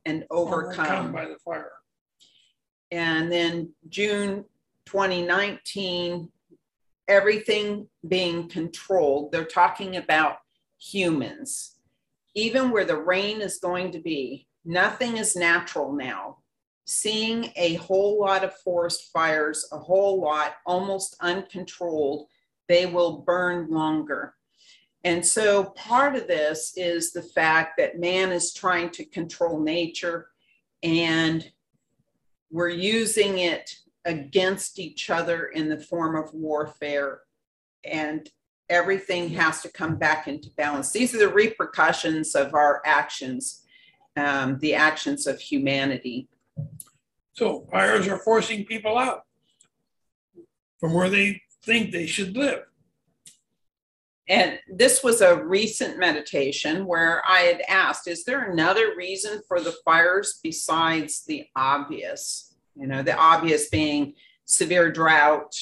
[0.06, 1.12] and overcome.
[1.12, 1.72] by the fire.
[2.91, 4.45] And then June
[4.86, 6.30] 2019,
[7.08, 9.32] everything being controlled.
[9.32, 10.38] They're talking about
[10.80, 11.75] humans.
[12.36, 16.38] Even where the rain is going to be, nothing is natural now.
[16.86, 22.28] Seeing a whole lot of forest fires, a whole lot, almost uncontrolled,
[22.67, 24.34] they will burn longer.
[25.04, 30.30] And so part of this is the fact that man is trying to control nature
[30.84, 31.49] and
[32.52, 37.22] we're using it against each other in the form of warfare.
[37.84, 38.30] And
[38.70, 40.92] everything has to come back into balance.
[40.92, 43.64] These are the repercussions of our actions,
[44.16, 46.28] um, the actions of humanity.
[47.34, 49.24] So fires are forcing people out
[50.80, 52.64] from where they think they should live.
[54.30, 59.60] And this was a recent meditation where I had asked, is there another reason for
[59.60, 62.54] the fires besides the obvious?
[62.76, 64.13] You know, the obvious being
[64.46, 65.56] severe drought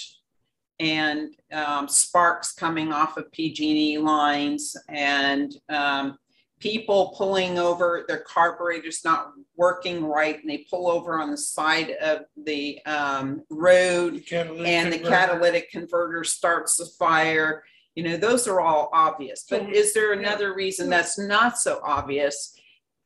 [0.80, 6.17] and um, sparks coming off of PG&E lines and um,
[6.60, 11.91] people pulling over their carburetors not working right and they pull over on the side
[12.01, 14.23] of the um, road
[14.58, 17.63] The and the catalytic converter starts the fire.
[17.97, 22.55] You know, those are all obvious, but is there another reason that's not so obvious?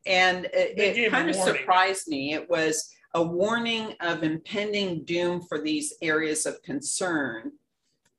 [0.06, 1.56] And it, it kind of warning.
[1.56, 2.34] surprised me.
[2.34, 7.54] It was a warning of impending doom for these areas of concern.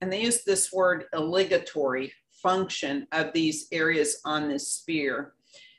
[0.01, 2.11] And they used this word obligatory
[2.43, 5.35] function of these areas on this sphere.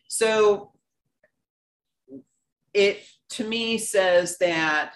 [0.09, 0.73] So
[2.71, 4.93] it to me says that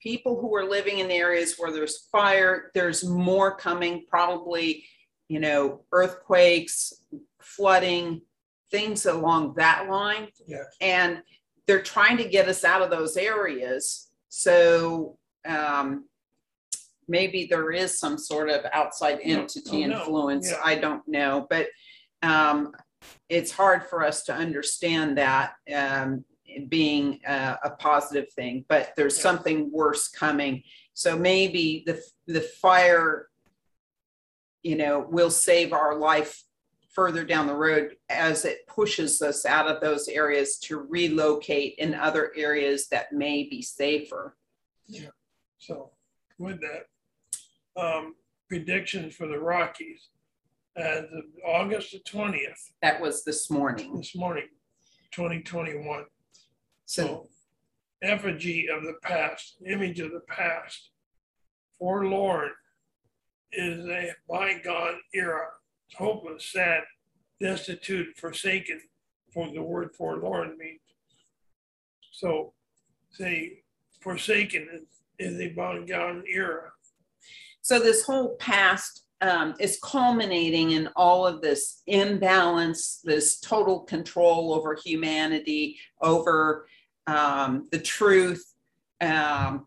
[0.00, 4.84] people who are living in areas where there's fire, there's more coming, probably,
[5.28, 6.92] you know, earthquakes,
[7.40, 8.22] flooding,
[8.70, 10.28] things along that line.
[10.46, 10.64] Yes.
[10.80, 11.22] And
[11.66, 14.10] they're trying to get us out of those areas.
[14.28, 16.06] So um,
[17.06, 20.50] maybe there is some sort of outside entity no, influence.
[20.50, 20.60] yeah.
[20.64, 21.66] I don't know, but
[22.22, 22.72] um,
[23.28, 26.24] it's hard for us to understand that um,
[26.68, 29.22] being a, a positive thing, but there's Yeah.
[29.22, 30.62] something worse coming.
[30.94, 33.28] So maybe the the fire,
[34.62, 36.42] you know, will save our life
[36.92, 41.94] further down the road as it pushes us out of those areas to relocate in
[41.94, 44.36] other areas that may be safer.
[44.86, 45.10] Yeah.
[45.58, 45.92] So
[46.38, 46.86] with that,
[47.80, 48.14] um,
[48.48, 50.08] predictions for the Rockies
[50.76, 51.04] as
[51.46, 53.96] August the twentieth, That was this morning.
[53.96, 54.48] this morning,
[55.12, 56.04] twenty twenty-one.
[56.90, 57.28] So
[58.02, 60.90] effigy of the past, image of the past,
[61.78, 62.50] forlorn
[63.52, 65.46] is a bygone era,
[65.86, 66.82] It's hopeless, sad,
[67.40, 68.80] destitute, forsaken,
[69.32, 70.80] for the word forlorn means.
[72.10, 72.54] So
[73.12, 73.62] say
[74.00, 76.72] forsaken is, is a bygone era.
[77.62, 84.52] So this whole past um, is culminating in all of this imbalance, this total control
[84.52, 86.66] over humanity, over
[87.10, 88.54] um, the truth.
[89.00, 89.66] Um,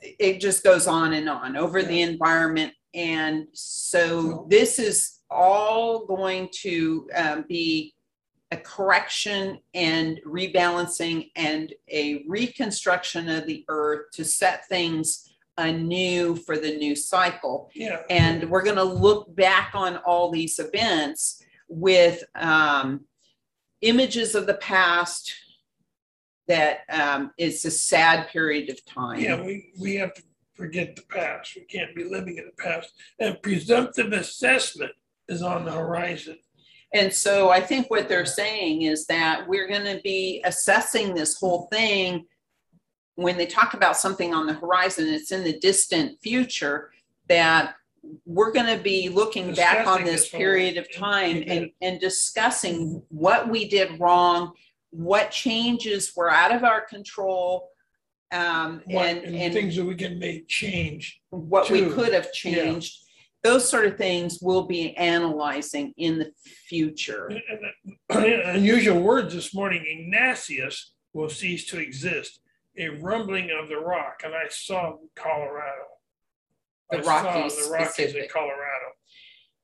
[0.00, 2.72] it just goes on and on over the environment.
[2.94, 7.94] And so this is all going to um, be
[8.52, 16.56] a correction and rebalancing and a reconstruction of the earth to set things anew for
[16.58, 17.70] the new cycle.
[17.74, 18.02] Yeah.
[18.10, 23.04] And we're going to look back on all these events with um,
[23.80, 25.34] images of the past
[26.48, 29.20] that um, it's a sad period of time.
[29.20, 30.22] Yeah, we, we have to
[30.54, 31.56] forget the past.
[31.56, 32.92] We can't be living in the past.
[33.18, 34.92] And presumptive assessment
[35.28, 36.38] is on the horizon.
[36.94, 41.38] And so I think what they're saying is that we're going to be assessing this
[41.38, 42.26] whole thing
[43.16, 46.92] when they talk about something on the horizon, it's in the distant future
[47.28, 47.74] that
[48.24, 53.02] we're going to be looking back on this this period of time and, and discussing
[53.08, 54.52] what we did wrong,
[54.96, 57.68] what changes were out of our control,
[58.32, 61.20] um, What, and, and and things that we can make change.
[61.30, 62.30] what we could have Yeah.
[62.52, 63.02] changed.
[63.42, 67.30] Those sort of things we'll be analyzing in the future.
[68.10, 72.40] Unusual words this morning, Ignatius will cease to exist,
[72.78, 75.84] a rumbling of the rock, and I saw Colorado.
[76.90, 78.28] The I saw Rockies The Rockies in.
[78.32, 78.88] Colorado.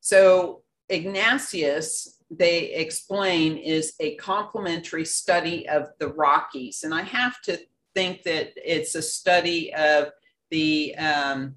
[0.01, 6.83] So Ignatius, they explain, is a complementary study of the Rockies.
[6.83, 7.59] And I have to
[7.95, 10.09] think that it's a study of
[10.51, 11.57] the um,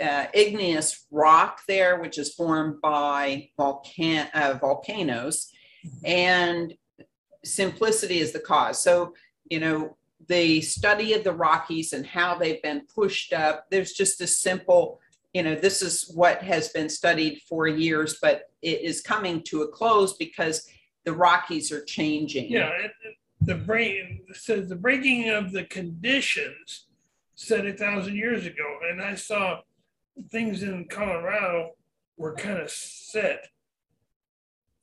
[0.00, 5.52] uh, igneous rock there, which is formed by volcan- uh, volcanoes,
[6.04, 6.74] and
[7.44, 8.82] simplicity is the cause.
[8.82, 9.14] So,
[9.48, 9.96] you know,
[10.28, 15.00] the study of the Rockies and how they've been pushed up, there's just a simple
[15.32, 19.62] you know, this is what has been studied for years, but it is coming to
[19.62, 20.66] a close because
[21.04, 22.50] the Rockies are changing.
[22.50, 26.86] Yeah, it- it- the break, it says the breaking of the conditions
[27.34, 29.62] said a thousand years ago, and I saw
[30.30, 31.76] things in Colorado
[32.16, 33.48] were kind of set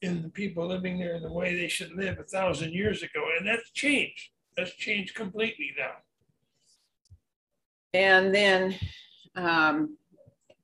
[0.01, 3.25] in the people living there in the way they should live a thousand years ago,
[3.37, 4.31] and that's changed.
[4.57, 5.95] That's changed completely now.
[7.93, 8.75] And then
[9.35, 9.97] um,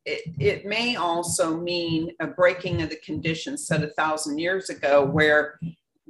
[0.05, 5.03] it, it may also mean a breaking of the conditions set a thousand years ago
[5.03, 5.59] where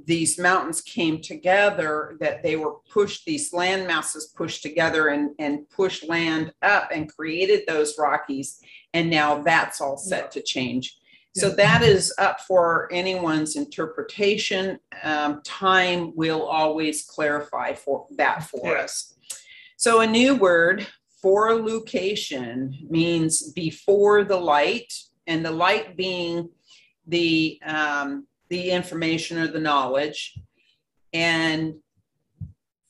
[0.05, 5.69] these mountains came together, that they were pushed, these land masses pushed together and, and
[5.69, 8.59] pushed land up and created those Rockies.
[8.93, 10.97] And now that's all set to change.
[11.37, 14.79] So that is up for anyone's interpretation.
[15.03, 18.83] Um, time will always clarify for that for Yeah.
[18.83, 19.15] us.
[19.75, 20.87] So a new word
[21.25, 24.93] for location means before the light,
[25.25, 26.47] and the light being
[27.07, 30.37] the um, the information or the knowledge,
[31.13, 31.73] and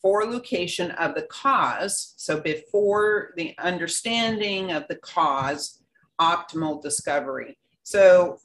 [0.01, 2.13] for location of the cause.
[2.17, 5.81] So before the understanding of the cause,
[6.19, 7.57] optimal discovery.
[7.83, 8.39] So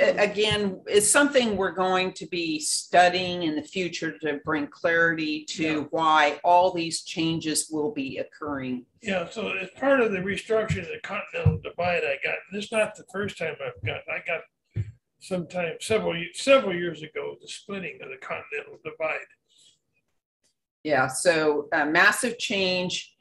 [0.00, 5.62] again, it's something we're going to be studying in the future to bring clarity to
[5.62, 5.84] Yeah.
[5.90, 8.86] why all these changes will be occurring.
[9.02, 12.72] Yeah, so as part of the restructuring of the continental divide I got, this is
[12.72, 14.42] not the first time I've got, I got
[15.20, 19.20] sometime several, several years ago, the splitting of the continental divide.
[20.84, 23.12] Yeah, so a massive change.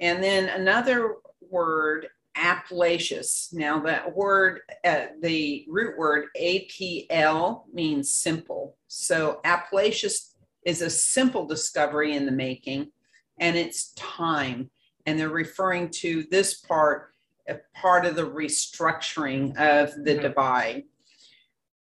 [0.00, 2.08] And then another word,
[2.40, 3.50] Appalachius.
[3.52, 8.76] Now that word, uh, the root word APL means simple.
[8.88, 10.34] So Appalachius
[10.64, 12.90] is a simple discovery in the making
[13.38, 14.70] and it's time.
[15.06, 17.14] And they're referring to this part,
[17.48, 20.20] a part of the restructuring of the Yeah.
[20.22, 20.84] divide.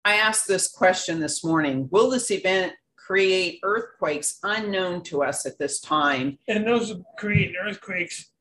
[0.06, 1.88] I asked this question this morning.
[1.92, 6.40] Will this event create earthquakes unknown to us at this time?
[6.48, 8.32] And those create earthquakes,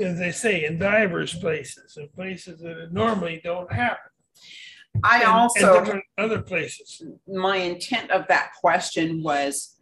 [0.00, 4.10] as they say, in diverse places, in places that normally don't happen.
[5.02, 7.02] I and- and also, different Other places.
[7.26, 9.76] my intent of that question was,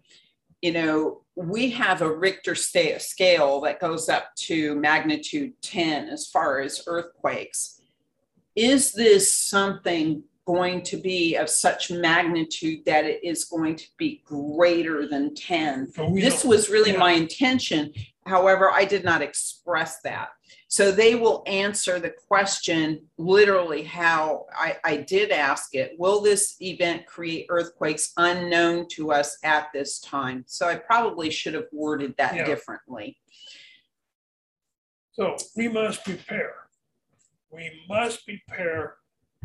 [0.62, 6.60] you know, we have a Richter scale that goes up to magnitude 10 as far
[6.60, 7.80] as earthquakes.
[8.54, 14.22] Is this something going to be of such magnitude that it is going to be
[14.24, 15.92] greater than 10?
[15.96, 16.98] But This was really yeah.
[16.98, 17.92] my intention.
[18.26, 20.28] However, I did not express that.
[20.68, 25.92] So they will answer the question literally how I, I did ask it.
[25.98, 30.44] Will this event create earthquakes unknown to us at this time?
[30.46, 32.44] So I probably should have worded that Yeah.
[32.44, 33.16] differently.
[35.12, 36.54] So we must prepare.
[37.50, 38.96] We must prepare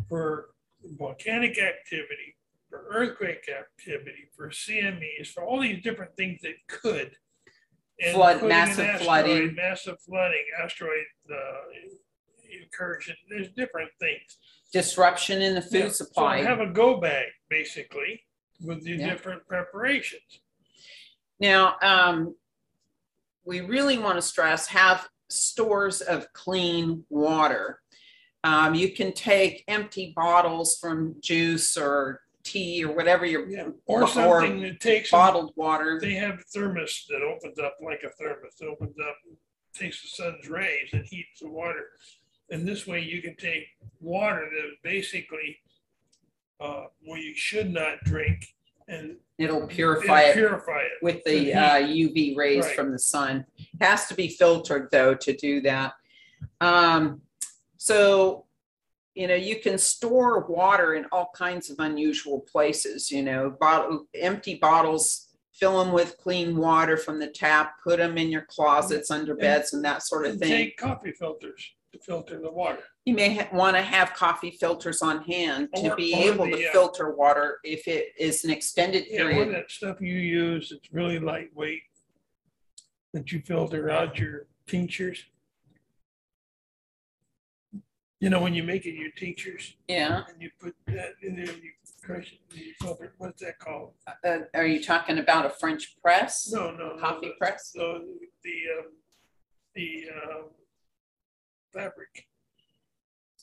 [0.08, 0.50] for
[0.98, 2.36] volcanic activity,
[2.70, 7.18] for earthquake activity, for CMEs, for all these different things that could.
[8.12, 9.56] Flood- including massive asteroid, flooding.
[9.56, 11.36] Massive flooding, asteroid uh,
[12.62, 14.38] incursion, there's different things.
[14.74, 16.38] Disruption in the Yeah, food So supply.
[16.42, 18.24] have a go bag, basically,
[18.62, 19.10] with the Yeah.
[19.12, 20.42] different preparations.
[21.40, 22.36] Now, um,
[23.46, 27.82] we really want to stress have stores of clean water.
[28.44, 34.04] Um, you can take empty bottles from juice or tea or whatever your Yeah, or
[34.04, 35.12] Or something that takes.
[35.12, 36.00] bottled water.
[36.00, 39.16] They have thermos that opens up like a thermos, It opens up,
[39.74, 41.90] takes the sun's rays and heats the water.
[42.52, 43.64] And this way you can take
[44.00, 45.58] water that basically
[46.62, 48.46] uh, well, you should not drink
[48.88, 50.92] and It'll purify it Purify it.
[51.02, 52.76] with the the uh, UV rays Right.
[52.76, 53.46] from the sun.
[53.82, 55.94] Has to be filtered though to do that.
[56.62, 57.22] Um,
[57.78, 58.46] So,
[59.16, 64.06] you know, you can store water in all kinds of unusual places, you know, bottle,
[64.14, 69.10] empty bottles, fill them with clean water from the tap, put them in your closets
[69.10, 70.50] under beds and that sort of And thing.
[70.50, 72.80] Take coffee filters to filter the water.
[73.06, 76.68] You may ha- want to have coffee filters on hand to be able the, to
[76.68, 79.56] uh, filter water if it is an extended Yeah, period.
[79.56, 81.84] that stuff you use, it's really lightweight.
[83.14, 85.24] That you filter out your tinctures.
[88.26, 89.76] You know, when you make it your teachers.
[89.88, 90.24] Yeah.
[90.28, 91.70] and you put that in there, and you
[92.04, 93.92] crush it, and you filter, what's that called?
[94.26, 96.52] Uh, are you talking about a French press?
[96.52, 96.96] No, no.
[96.96, 97.72] no, Coffee the- press?
[97.76, 98.02] So
[98.44, 98.86] the, um,
[99.76, 100.44] the, um,
[101.72, 102.26] fabric,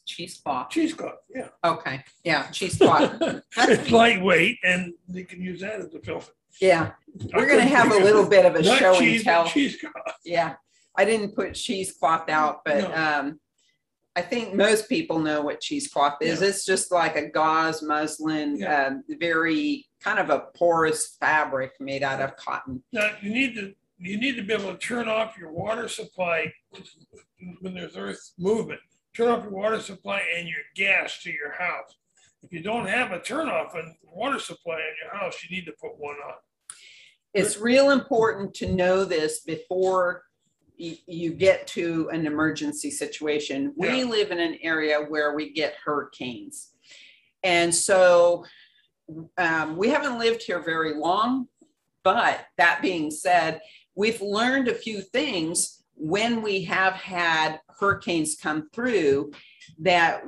[0.05, 0.71] Cheesecloth.
[0.71, 1.51] cheesecloth, yeah.
[1.65, 2.03] Okay.
[2.25, 2.51] Yeah.
[2.51, 3.23] Cheesecloth.
[3.59, 6.33] It's lightweight and you can use that as a filter.
[6.61, 6.91] yeah.
[7.33, 9.47] We're going to have a little bit of a show and cheese, but tell.
[9.47, 10.17] cheesecloth.
[10.25, 10.55] Yeah.
[10.99, 12.95] I didn't put cheesecloth out, but No.
[12.97, 13.39] um,
[14.15, 16.41] I think most people know what cheesecloth is.
[16.43, 16.49] Yeah.
[16.49, 18.87] It's just like a gauze muslin, Yeah.
[18.89, 22.83] um, very kind of a porous fabric made out of cotton.
[22.93, 26.53] Now, you need to, you need to be able to turn off your water supply
[27.61, 28.81] when there's earth movement.
[29.17, 31.97] Turn off your water supply and your gas to your house.
[32.43, 35.65] If you don't have a turn off on water supply in your house, you need
[35.67, 36.35] to put one on.
[37.33, 40.25] It's real important to know this before
[41.07, 43.73] you, get to an emergency situation.
[43.77, 44.05] We Yeah.
[44.05, 46.73] live in an area where we get hurricanes.
[47.43, 48.45] And so
[49.39, 51.49] um, we haven't lived here very long,
[52.03, 53.61] but that being said,
[53.95, 59.33] we've learned a few things when we have had hurricanes come through
[59.79, 60.25] that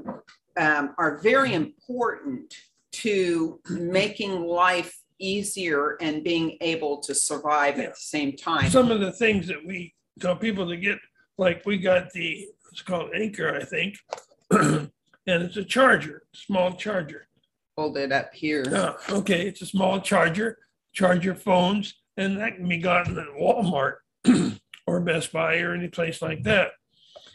[0.56, 2.54] um, are very important
[2.92, 8.70] to making life easier and being able to survive at the same time.
[8.70, 10.98] Some of the things that we tell people to get,
[11.38, 13.98] like we got the, it's called Anker, I think.
[15.26, 17.26] And it's a charger, small charger.
[17.78, 18.62] Hold it up here.
[18.70, 20.58] Yeah, okay, it's a small charger,
[20.92, 23.94] charge your phones, and that can be gotten at Walmart
[24.86, 26.72] or Best Buy or any place like that.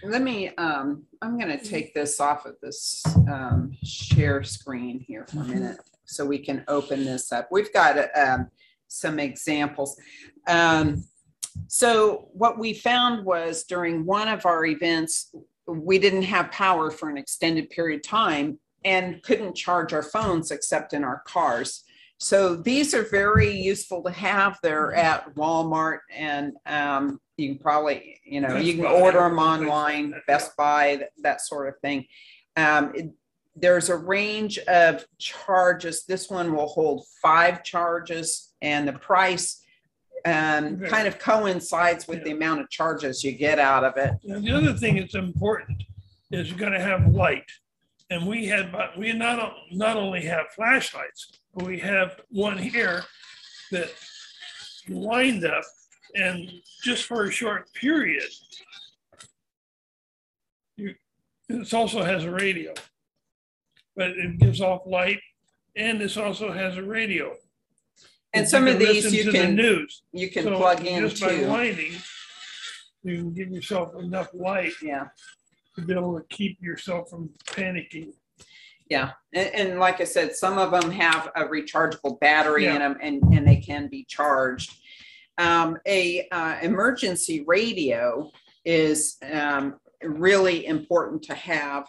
[0.03, 5.39] Let me, um, I'm gonna take this off of this, um, share screen here for
[5.39, 7.47] a minute, so we can open this up.
[7.51, 8.49] We've got, um,
[8.87, 9.99] some examples.
[10.47, 11.03] Um,
[11.67, 15.33] so what we found was during one of our events,
[15.67, 20.51] we didn't have power for an extended period of time and couldn't charge our phones
[20.51, 21.83] except in our cars.
[22.17, 24.57] So these are very useful to have.
[24.61, 30.13] They're at Walmart and, um, you can probably, you know, you can order them online,
[30.27, 32.05] Best Buy, that, that sort of thing.
[32.57, 33.11] Um, it-
[33.55, 36.05] there's a range of charges.
[36.05, 39.58] This one will hold five charges and the price
[40.25, 44.13] um, kind of coincides with the amount of charges you get out of it.
[44.23, 45.83] Now, the other thing that's important
[46.31, 47.49] is you gotta have light.
[48.11, 53.03] And we had, we not, not only have flashlights, but we have one here
[53.71, 53.89] that
[54.85, 55.63] you wind up
[56.15, 56.51] and
[56.83, 58.29] just for a short period.
[60.75, 60.95] You,
[61.47, 62.73] this also has a radio.
[63.95, 65.19] But it gives off light
[65.75, 67.35] and this also has a radio.
[68.33, 70.03] And some of these listen you to the can, News.
[70.13, 71.47] you can So plug Just by into.
[71.49, 71.93] winding,
[73.03, 75.07] you can give yourself enough light Yeah,
[75.75, 78.11] to be able to keep yourself from panicking.
[78.89, 79.11] yeah.
[79.33, 82.79] And, and like I said, some of them have a rechargeable battery in Yeah.
[82.79, 84.73] them and, and they can be charged.
[85.37, 88.29] Um, a, uh, emergency radio
[88.65, 91.87] is, um, really important to have.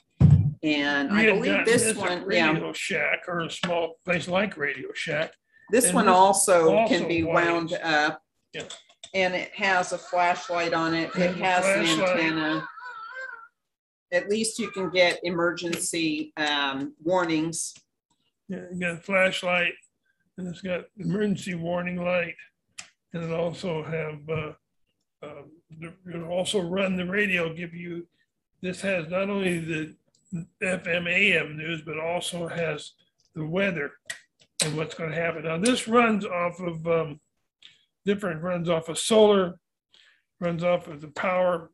[0.62, 3.94] And We I had believe gotten this at one, yeah, Radio Shack or a small
[4.04, 5.32] place like Radio Shack.
[5.70, 8.22] This and one this also also can be wound up.
[8.52, 8.62] Yeah.
[9.14, 11.10] And it has a flashlight on it.
[11.16, 12.20] It the has an flashlight.
[12.20, 12.68] antenna.
[14.12, 17.74] At least you can get emergency, um, warnings.
[18.48, 19.72] Yeah, You got a flashlight
[20.36, 22.34] and it's got emergency warning light.
[23.12, 24.52] And it also have, uh,
[25.22, 28.06] um, the- it'll also run the radio, give you,
[28.62, 29.96] this has not only the
[30.62, 32.92] FM AM news, but also has
[33.34, 33.92] the weather
[34.64, 35.44] and what's gonna happen.
[35.44, 37.20] Now, this runs off of, um,
[38.04, 39.58] different, runs off of solar,
[40.40, 41.70] runs off of the power.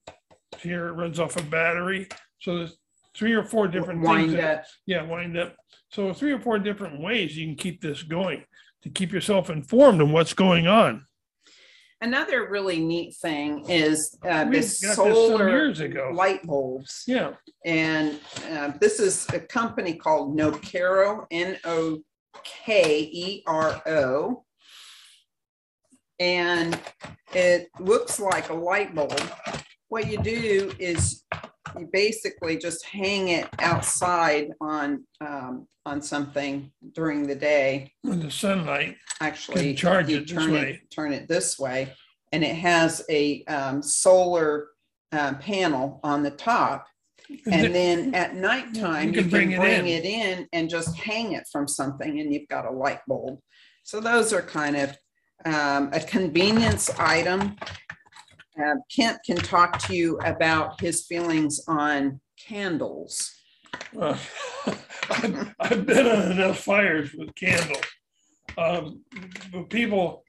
[0.61, 2.09] Here, it runs off a battery.
[2.41, 2.79] So there's
[3.17, 4.09] three or four different things.
[4.29, 4.65] Wind that- up.
[4.87, 5.57] yeah, wind up.
[5.91, 8.45] So three or four different ways you can keep this going
[8.83, 11.07] to keep yourself informed on what's going on.
[12.03, 16.11] Another really neat thing is, uh, this solar years ago.
[16.13, 17.05] light bulbs.
[17.07, 17.35] Yeah,
[17.65, 18.21] And,
[18.51, 22.03] uh, this is a company called Nokero, N O
[22.45, 24.45] K E R O.
[26.19, 26.79] And
[27.35, 29.21] it looks like a light bulb.
[29.89, 31.25] What you do is
[31.79, 37.93] you basically just hang it outside on, um, on something during the day.
[38.05, 38.97] in the sunlight.
[39.21, 40.81] Actually, Can charge you it this turn way.
[40.91, 41.93] Turn it this way,
[42.33, 44.69] and it has a, um, solar,
[45.13, 46.87] uh, panel on the top.
[47.47, 50.97] And then at nighttime, You you can can bring bring it it in and just
[50.97, 53.41] hang it from something and you've got a light bulb.
[53.83, 54.97] So those are kind of
[55.45, 57.57] um, a convenience item.
[58.63, 63.33] Uh, Kent can talk to you about his feelings on candles.
[63.99, 64.17] Uh,
[65.11, 67.85] I've, I've been on enough fires with candles.
[68.59, 69.03] Um,
[69.53, 70.25] but people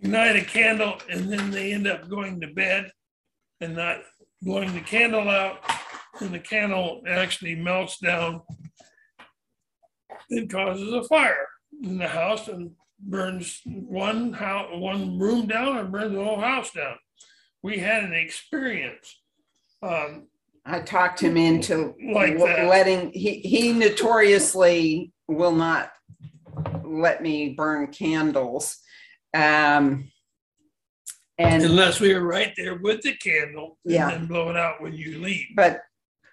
[0.00, 2.90] ignite a candle and then they end up going to bed
[3.60, 4.00] and not
[4.44, 5.58] blowing the candle out.
[6.20, 8.42] And the candle actually melts down.
[10.28, 11.48] It causes a fire
[11.82, 12.70] in the house and
[13.00, 16.96] burns one house, one room down and burns the whole house down.
[17.62, 19.20] We had an experience.
[19.82, 20.28] Um,
[20.64, 25.90] I talked him into Like w- letting, he, he notoriously will not
[26.84, 28.78] let me burn candles.
[29.34, 30.10] Um,
[31.38, 34.10] and Unless we were right there with the candle Yeah.
[34.10, 35.48] and then blow it out when you leave.
[35.56, 35.82] But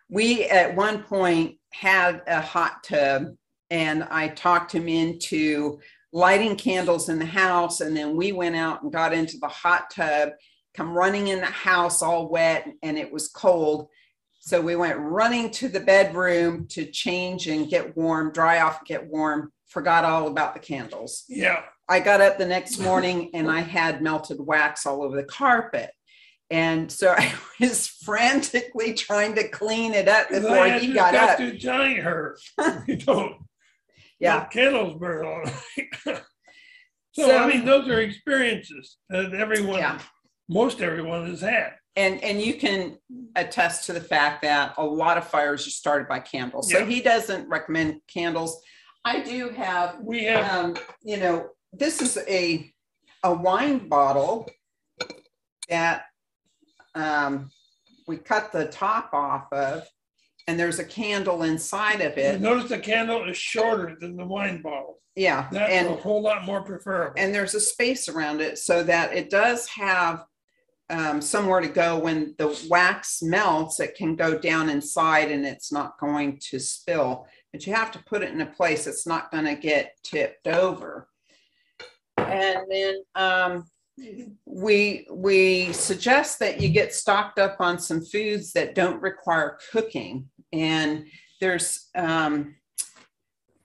[0.10, 3.36] we at one point had a hot tub
[3.70, 5.80] and I talked him into
[6.14, 7.82] lighting candles in the house.
[7.82, 10.32] And then we went out and got into the hot tub,
[10.74, 13.88] come running in the house all wet and it was cold.
[14.40, 19.08] So we went running to the bedroom to change and get warm, dry off, get
[19.08, 21.24] warm, forgot all about the candles.
[21.30, 21.62] Yeah,
[21.92, 25.92] I got up the next morning and I had melted wax all over the carpet.
[26.50, 31.38] And so I was frantically trying to clean it up before I he got up.
[31.38, 32.38] to telling her,
[32.88, 33.36] you don't.
[34.22, 34.38] Yeah.
[34.38, 35.90] let Candles burn all night.
[36.04, 36.22] So,
[37.14, 40.00] So- I mean, those are experiences that everyone, Yeah.
[40.48, 41.74] most everyone has had.
[41.98, 42.98] And, and you can
[43.36, 46.72] attest to the fact that a lot of fires are started by candles.
[46.72, 46.86] So Yeah.
[46.86, 48.62] he doesn't recommend candles.
[49.04, 52.72] I do have, We have, um, you know, this is a,
[53.24, 54.50] a wine bottle
[55.70, 56.06] that
[56.96, 57.50] um,
[58.08, 59.88] we cut the top off of
[60.48, 62.42] and there's a candle inside of it.
[62.42, 65.00] notice the candle is shorter than the wine bottle.
[65.16, 65.48] Yeah.
[65.52, 67.14] That's and a whole lot more preferable.
[67.18, 70.26] and there's a space around it so that it does have
[70.90, 75.72] um, somewhere to go when the wax melts it can go down inside and it's
[75.72, 79.32] not going to spill but you have to put it in a place that's not
[79.32, 81.08] going to get tipped over
[82.32, 83.66] and then um,
[84.46, 90.30] we we suggest that you get stocked up on some foods that don't require cooking
[90.54, 91.06] and
[91.40, 92.56] there's um,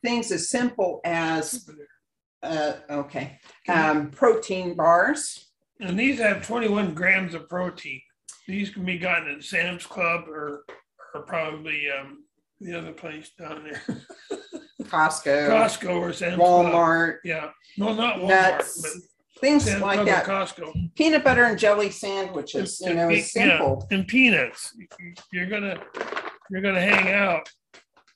[0.03, 1.69] things as simple as
[2.43, 3.39] uh, okay.
[3.69, 5.51] Um, protein bars.
[5.81, 8.01] And these have twenty-one grams of protein.
[8.47, 10.65] These can be gotten at Sam's Club or,
[11.15, 12.25] or probably, um,
[12.61, 13.83] the other place down there,
[14.87, 16.67] Costco, Costco or Sam's Club.
[16.67, 20.25] Walmart, Yeah, no, not Walmart, nuts, but things Sam's like Club or that.
[20.25, 20.95] Costco.
[20.95, 23.87] Peanut butter and jelly sandwiches, you And know, pe- it's simple.
[23.91, 24.75] yeah, And peanuts.
[25.33, 25.79] You're gonna,
[26.51, 27.49] you're gonna hang out.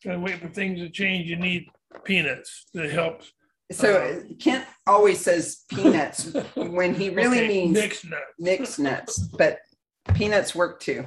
[0.04, 1.28] Gonna wait for things to change.
[1.28, 1.66] You need
[2.04, 3.32] peanuts that helps.
[3.72, 8.22] So uh, Kent always says peanuts when he really Okay, means Mixed nuts.
[8.38, 9.58] mixed nuts, but
[10.14, 11.04] peanuts work too.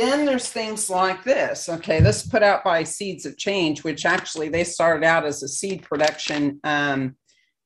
[0.00, 1.68] Then there's things like this.
[1.68, 5.48] Okay, this put out by Seeds of Change, which actually they started out as a
[5.48, 7.16] seed production um,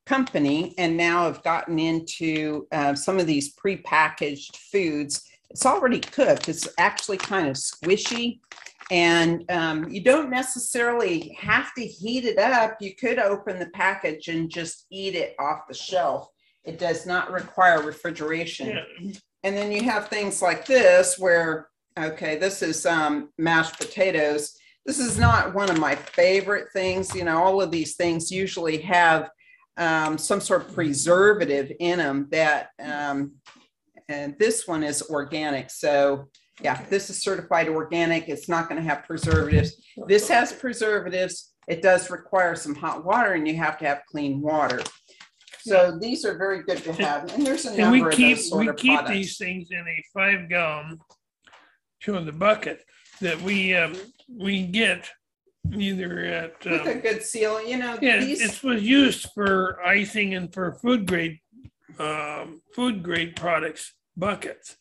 [0.05, 5.23] company and now have gotten into uh, some of these prepackaged foods.
[5.49, 6.49] It's already cooked.
[6.49, 8.39] It's actually kind of squishy.
[8.91, 12.81] And um, you don't necessarily have to heat it up.
[12.81, 16.27] You could open the package and just eat it off the shelf.
[16.65, 18.67] It does not require refrigeration.
[18.99, 19.13] Yeah,
[19.43, 24.57] And then you have things like this where, okay, this is um, mashed potatoes.
[24.85, 27.15] This is not one of my favorite things.
[27.15, 29.29] You know, all of these things usually have
[29.77, 33.33] um, some sort of preservative in them that, um,
[34.07, 35.71] and this one is organic.
[35.71, 36.25] So,
[36.61, 38.29] yeah, this is certified organic.
[38.29, 39.81] It's not going to have preservatives.
[40.07, 41.53] This has preservatives.
[41.67, 44.81] It does require some hot water and you have to have clean water.
[45.61, 47.33] So these are very good to have.
[47.33, 49.11] And there's a And we number of keep, those sort we of keep products.
[49.11, 50.99] these things in a five gallon,
[52.05, 52.85] showing the bucket
[53.19, 53.95] that we, um,
[54.29, 55.09] we get
[55.73, 59.81] either at, with a um, good seal, you know, yeah, these, it was used for
[59.83, 61.39] icing and for food grade,
[61.97, 64.75] um, food grade products, buckets.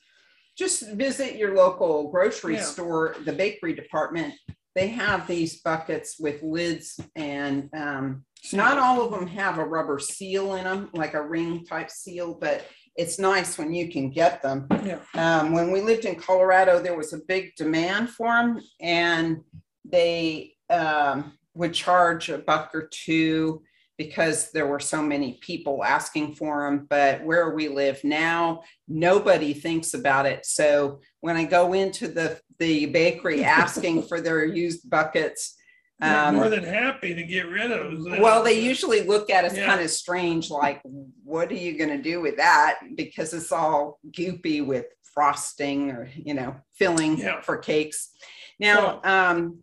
[0.59, 2.63] just visit your local grocery Yeah.
[2.63, 4.35] store, the bakery department.
[4.75, 9.99] They have these buckets with lids and um, not all of them have a rubber
[9.99, 12.67] seal in them, like a ring type seal, but
[12.97, 14.67] it's nice when you can get them.
[14.85, 14.99] Yeah.
[15.15, 19.41] Um, when we lived in Colorado, there was a big demand for them, and
[19.85, 23.63] they um, would charge a buck or two
[23.97, 26.87] because there were so many people asking for them.
[26.89, 30.47] But where we live now, nobody thinks about it.
[30.47, 35.57] So when I go into the the bakery asking for their used buckets,
[36.03, 38.03] um, more than happy to get rid of.
[38.05, 38.21] them.
[38.21, 39.67] well, they usually look at us Yeah.
[39.67, 40.81] kind of strange, like,
[41.23, 42.81] what are you going to do with that?
[42.97, 47.41] Because it's all goopy with frosting or, you know, filling Yeah.
[47.41, 48.11] for cakes.
[48.59, 49.61] Now, um,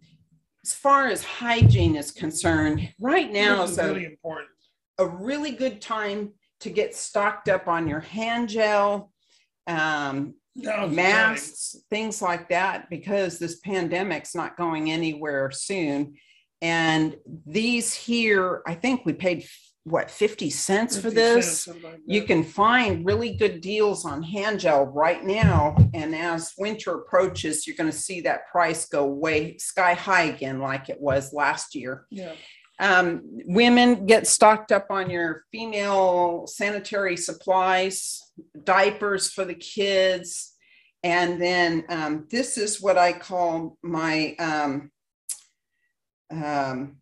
[0.65, 4.49] as far as hygiene is concerned, right now This is a, really important.
[4.99, 9.11] a really good time to get stocked up on your hand gel,
[9.67, 10.95] um, Time.
[10.95, 16.15] masks, things like that, because this pandemic's not going anywhere soon.
[16.61, 19.47] And these here, I think we paid
[19.83, 21.63] what 50 cents for this.
[21.63, 25.75] cents, like You can find really good deals on hand gel right now.
[25.93, 30.59] And as winter approaches, you're going to see that price go way sky high again,
[30.59, 32.05] like it was last year.
[32.11, 32.33] Yeah.
[32.79, 38.19] Um, women get stocked up on your female sanitary supplies,
[38.63, 40.53] diapers for the kids.
[41.03, 44.91] And then um, this is what I call my um,
[46.31, 46.97] um,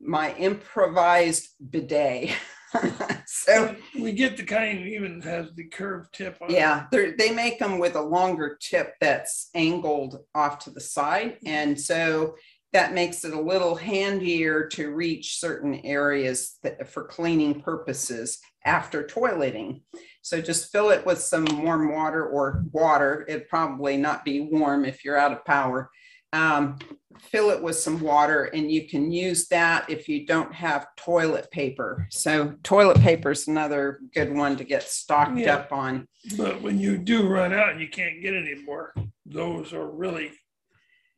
[0.00, 2.30] my improvised bidet.
[3.26, 7.78] so We get the kind even has the curved tip on yeah, they make them
[7.78, 11.38] with a longer tip that's angled off to the side.
[11.44, 12.36] And so
[12.72, 19.02] that makes it a little handier to reach certain areas that, for cleaning purposes after
[19.02, 19.82] toileting.
[20.22, 23.24] So just fill it with some warm water or water.
[23.28, 25.90] It'd probably not be warm if you're out of power.
[26.32, 26.78] Um,
[27.18, 31.50] fill it with some water and you can use that if you don't have toilet
[31.50, 32.06] paper.
[32.10, 35.56] So toilet paper is another good one to get stocked Yeah.
[35.56, 36.06] up on.
[36.36, 38.94] But when you do run out and you can't get any more,
[39.26, 40.30] those are really,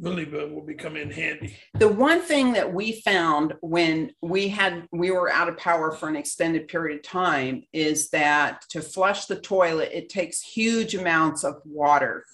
[0.02, 1.56] really will become in handy.
[1.74, 6.08] The one thing that we found when we had we were out of power for
[6.08, 11.44] an extended period of time is that to flush the toilet it takes huge amounts
[11.44, 12.24] of water.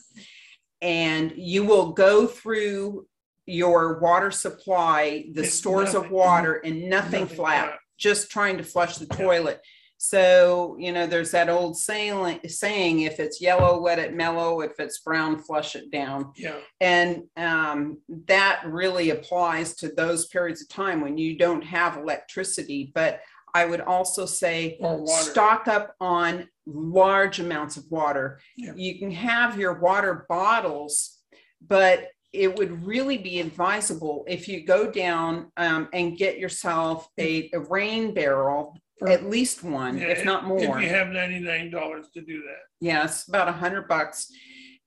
[0.80, 3.06] And you will go through
[3.44, 7.78] your water supply, the It's stores of water and nothing, nothing flat, flat.
[7.98, 9.60] just trying to flush the toilet.
[10.01, 14.61] So, you know, there's that old saying, saying if it's yellow, let it mellow.
[14.61, 16.32] If it's brown, flush it down.
[16.36, 21.96] Yeah, And um, that really applies to those periods of time when you don't have
[21.96, 22.92] electricity.
[22.94, 23.20] But
[23.55, 28.40] I would also say stock up on large amounts of water.
[28.57, 28.74] Yeah.
[28.76, 31.18] You can have your water bottles,
[31.66, 37.51] but it would really be advisable if you go down um, and get yourself a,
[37.55, 38.76] a rain barrel,
[39.07, 40.59] at least one, Yeah, if not more.
[40.59, 42.62] If you have ninety-nine dollars to do that.
[42.80, 44.30] Yes, about a hundred bucks.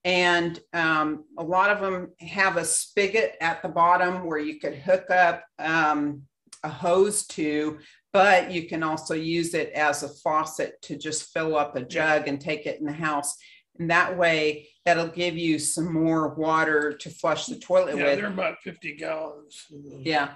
[0.04, 4.74] And um, a lot of them have a spigot at the bottom where you could
[4.74, 6.22] hook up um,
[6.64, 7.78] a hose to,
[8.12, 12.26] but you can also use it as a faucet to just fill up a jug
[12.26, 13.36] and take it in the house.
[13.78, 18.18] And that way, that'll give you some more water to flush the toilet Yeah, with.
[18.18, 19.66] they're about fifty gallons.
[19.70, 20.30] Yeah.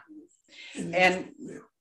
[0.76, 1.28] And- And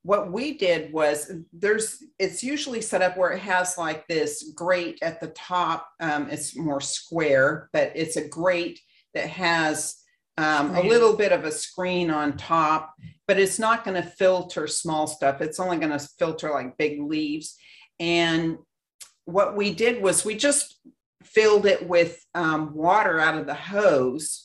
[0.05, 4.99] what we did was there's it's usually set up where it has like this grate
[5.01, 8.79] at the top um, it's more square but it's a grate
[9.15, 9.95] that has
[10.37, 12.93] um, a little bit of a screen on top
[13.27, 17.01] but it's not going to filter small stuff it's only going to filter like big
[17.01, 17.57] leaves.
[17.99, 18.57] And
[19.25, 20.79] what we did was we just
[21.23, 24.44] filled it with um, water out of the hose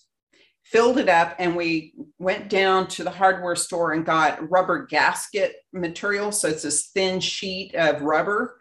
[0.70, 5.56] filled it up and we went down to the hardware store and got rubber gasket
[5.72, 6.30] material.
[6.30, 8.60] So it's this thin sheet of rubber.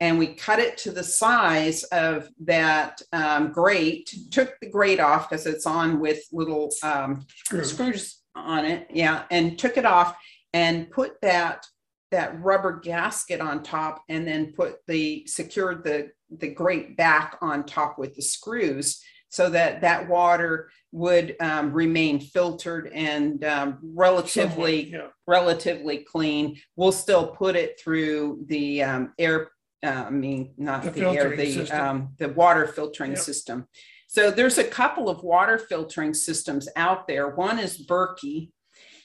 [0.00, 5.28] And we cut it to the size of that um, grate, took the grate off
[5.28, 7.64] because it's on with little um, Screw.
[7.64, 8.88] screws on it.
[8.90, 9.24] Yeah.
[9.30, 10.16] And took it off
[10.52, 11.66] and put that
[12.10, 17.64] that rubber gasket on top and then put the secured the the grate back on
[17.64, 19.02] top with the screws
[19.32, 26.58] so that that water would um, remain filtered and um, relatively Yeah, relatively clean.
[26.76, 29.50] We'll still put it through the um, air.
[29.82, 33.20] Uh, I mean, not The the, air, the um, the water filtering Yep.
[33.20, 33.66] system.
[34.06, 37.34] So there's a couple of water filtering systems out there.
[37.34, 38.50] One is Berkey,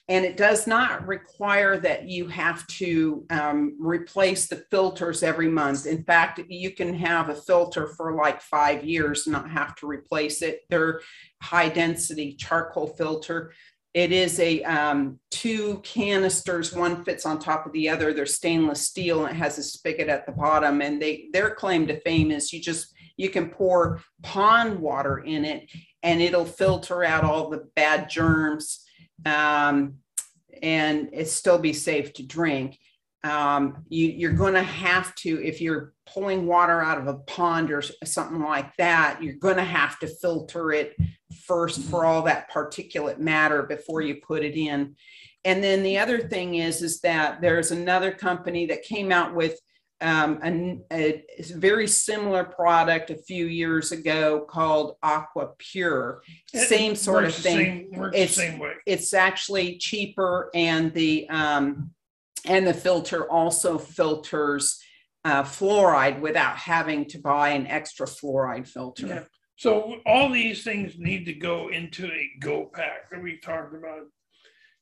[0.10, 5.86] and it does not require that you have to um, replace the filters every month.
[5.86, 9.88] In fact, you can have a filter for like five years and not have to
[9.88, 10.62] replace it.
[10.70, 11.02] They're
[11.42, 13.54] high density charcoal filter.
[13.94, 16.74] it is a um, two canisters.
[16.74, 18.14] One fits on top of the other.
[18.14, 20.82] They're stainless steel and it has a spigot at the bottom.
[20.82, 25.44] And they their claim to fame is you just you can pour pond water in
[25.44, 25.70] it
[26.04, 28.87] and it'll filter out all the bad germs
[29.26, 29.96] um,
[30.62, 32.78] and it still be safe to drink.
[33.24, 37.72] Um, you, you're going to have to, if you're pulling water out of a pond
[37.72, 40.96] or something like that, you're going to have to filter it
[41.46, 44.96] first for all that particulate matter before you put it in.
[45.44, 49.60] And then the other thing is, is that there's another company that came out with
[50.02, 51.24] um, a, a,
[51.56, 56.22] very similar product a few years ago called Aqua Pure.
[56.54, 57.90] Same sort of thing.
[57.92, 58.74] Same, it's same way.
[58.86, 61.92] It's actually cheaper, and the um,
[62.46, 64.80] and the filter also filters
[65.26, 69.08] uh, fluoride without having to buy an extra fluoride filter.
[69.08, 69.24] Yeah.
[69.56, 74.04] So all these things need to go into a go pack that we talked about.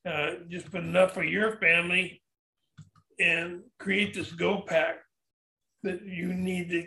[0.05, 2.21] Uh, just put enough for your family
[3.19, 4.97] and create this go pack
[5.85, 6.83] that you need to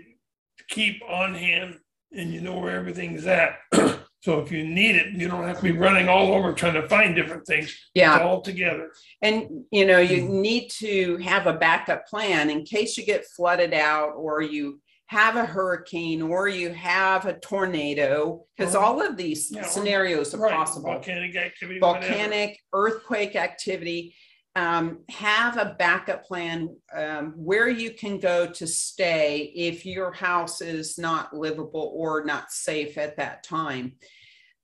[0.69, 1.79] keep on hand
[2.13, 3.59] and you know where everything's at.
[4.21, 6.89] so if you need it, you don't have to be running all over trying to
[6.89, 7.75] find different things.
[7.95, 8.17] Yeah.
[8.17, 8.91] It's all together.
[9.23, 10.41] And you know, you hmm.
[10.41, 15.37] need to have a backup plan in case you get flooded out or you have
[15.37, 20.53] a hurricane or you have a tornado, because all of these yeah, scenarios are right.
[20.53, 20.91] possible.
[20.91, 22.97] Volcanic activity, volcanic, whatever.
[22.97, 24.15] earthquake activity.
[24.59, 30.61] Um, have a backup plan um, where you can go to stay if your house
[30.61, 33.93] is not livable or not safe at that time.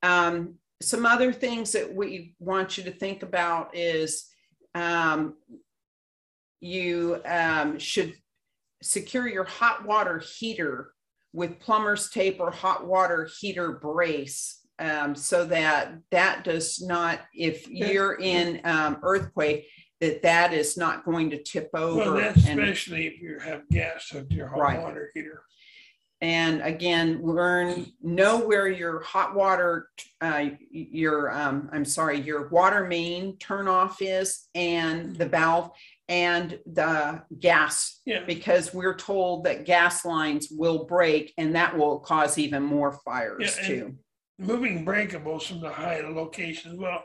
[0.03, 4.27] Um, some other things that we want you to think about is
[4.75, 5.37] um,
[6.59, 8.15] you um, should
[8.83, 10.91] secure your hot water heater
[11.33, 17.69] with plumber's tape or hot water heater brace um, so that that does not, if
[17.69, 19.69] you're in um, earthquake,
[20.05, 22.15] that that is not going to tip over.
[22.15, 24.83] Well, especially and, if you have gas with your hot right.
[24.83, 25.43] water heater.
[26.21, 29.89] And again, learn, know where your hot water,
[30.21, 35.71] uh, your, um, I'm sorry, your water main turn off is and the valve
[36.09, 38.25] and the gas yeah.
[38.27, 43.59] because we're told that gas lines will break and that will cause even more fires
[43.59, 43.95] yeah, too.
[44.39, 46.79] Moving breakables from the high locations.
[46.79, 47.05] Well,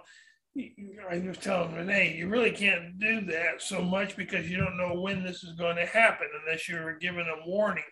[0.57, 4.99] I was telling Renee, you really can't do that so much because you don't know
[4.99, 7.83] when this is going to happen unless you're given a warning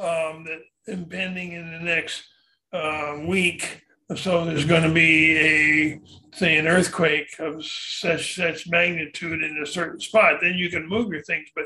[0.00, 2.24] um, that impending in the next
[2.72, 3.82] uh, week.
[4.16, 6.00] So there's going to be a
[6.34, 11.12] say an earthquake of such such magnitude in a certain spot then you can move
[11.12, 11.64] your things but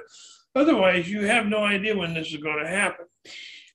[0.55, 3.07] otherwise you have no idea when this is going to happen.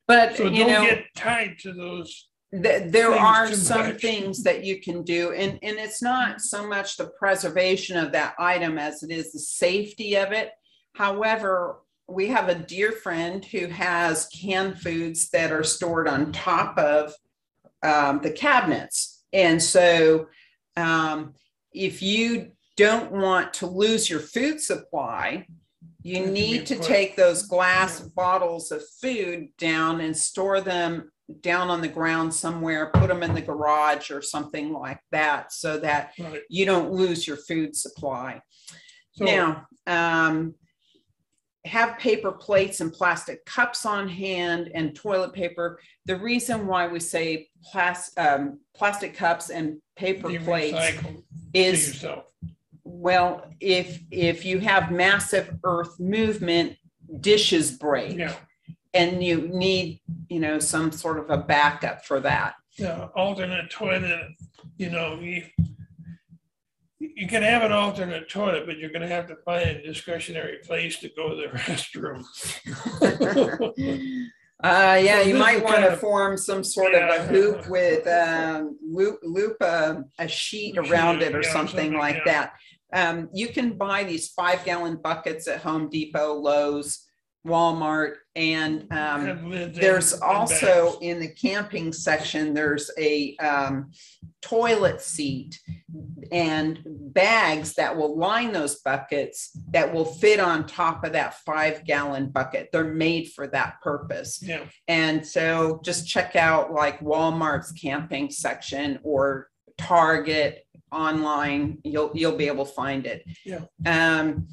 [0.07, 2.29] But so you don't know, get tied to those
[2.61, 4.01] th- there are some much.
[4.01, 8.35] things that you can do and and it's not so much the preservation of that
[8.37, 10.51] item as it is the safety of it
[10.93, 16.77] however we have a dear friend who has canned foods that are stored on top
[16.77, 17.13] of
[17.81, 19.23] um, the cabinets.
[19.31, 20.27] And so
[20.75, 21.33] um,
[21.73, 25.47] if you don't want to lose your food supply,
[26.03, 31.09] you need to take those glass bottles of food down and store them
[31.41, 35.79] down on the ground somewhere, put them in the garage or something like that so
[35.79, 36.41] that right.
[36.49, 38.41] you don't lose your food supply.
[39.13, 40.55] So, now, um,
[41.65, 45.79] have paper plates and plastic cups on hand and toilet paper.
[46.05, 50.97] The reason why we say plas- um, plastic cups and paper plates
[51.53, 52.05] is
[52.93, 56.77] well, if if you have massive earth movement,
[57.19, 58.17] dishes break.
[58.17, 58.35] Yeah.
[58.93, 62.53] And you need, you know, some sort of a backup for that.
[62.77, 64.31] Yeah, alternate toilet,
[64.77, 65.43] you know, you,
[66.99, 70.59] you can have an alternate toilet, but you're going to have to find a discretionary
[70.63, 72.23] place to go to the restroom.
[74.63, 77.15] uh, yeah, you might want to form some sort yeah.
[77.15, 81.77] of a hoop with um, loop, loop a, a sheet around it or yeah, something,
[81.77, 82.53] something, like that.
[82.93, 87.05] Um, you can buy these five gallon buckets at Home Depot, Lowe's,
[87.45, 93.91] Walmart, and um, there's also in the camping section, there's a um,
[94.41, 95.59] toilet seat
[96.31, 101.83] and bags that will line those buckets that will fit on top of that five
[101.83, 102.69] gallon bucket.
[102.71, 104.41] They're made for that purpose.
[104.41, 104.65] Yeah.
[104.87, 110.62] And so just check out like Walmart's camping section or Target
[110.93, 111.79] online.
[111.83, 113.23] You'll you'll be able to find it.
[113.45, 113.61] Yeah.
[113.85, 114.47] Um,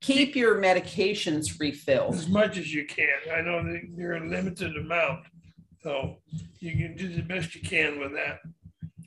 [0.00, 3.08] keep your medications refilled as much as you can.
[3.32, 5.26] I know that you're a limited amount,
[5.82, 6.16] so
[6.58, 8.40] you can do the best you can with that.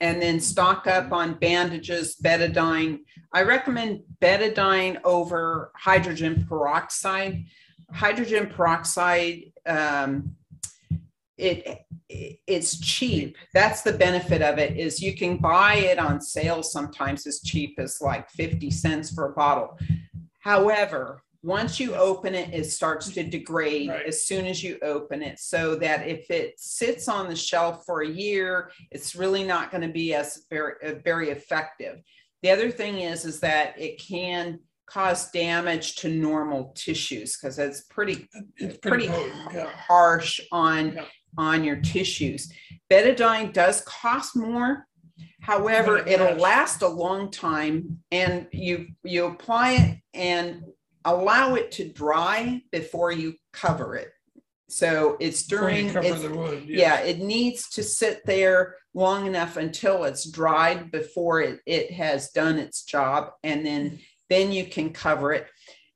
[0.01, 2.99] and then stock up on bandages, betadine.
[3.33, 7.45] I recommend betadine over hydrogen peroxide.
[7.91, 10.35] Hydrogen peroxide, um,
[11.37, 11.79] it
[12.09, 13.35] it's cheap.
[13.53, 17.79] That's the benefit of it is you can buy it on sale sometimes as cheap
[17.79, 19.77] as like 50 cents for a bottle.
[20.41, 24.05] However, once you open it, it starts to degrade Right.
[24.05, 25.39] as soon as you open it.
[25.39, 29.81] So that if it sits on the shelf for a year, it's really not going
[29.85, 31.99] to be as very, uh, very effective.
[32.43, 37.81] The other thing is, is that it can cause damage to normal tissues because it's
[37.89, 38.27] pretty
[38.57, 39.69] It's pretty pretty potent, yeah.
[39.69, 41.05] harsh on Yeah.
[41.37, 42.51] On your tissues.
[42.91, 44.87] Betadine does cost more.
[45.41, 50.63] However, it it'll last a long time and you you apply it and
[51.05, 54.09] allow it to dry before you cover it.
[54.69, 56.67] So it's during it's, the wound.
[56.67, 62.29] yeah, it needs to sit there long enough until it's dried before it, it has
[62.29, 65.47] done its job and then then you can cover it.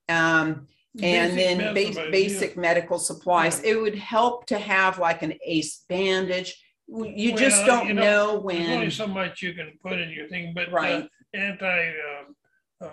[0.09, 0.67] Um,
[1.01, 3.61] and Basic then ba- but, basic medical supplies.
[3.63, 6.59] It would help to have like an ACE bandage.
[6.87, 8.01] You just don't you know,
[8.41, 11.09] know, There's only when, so much you can put in your thing, but uh, Right.
[11.33, 12.35] anti, um,
[12.81, 12.89] um,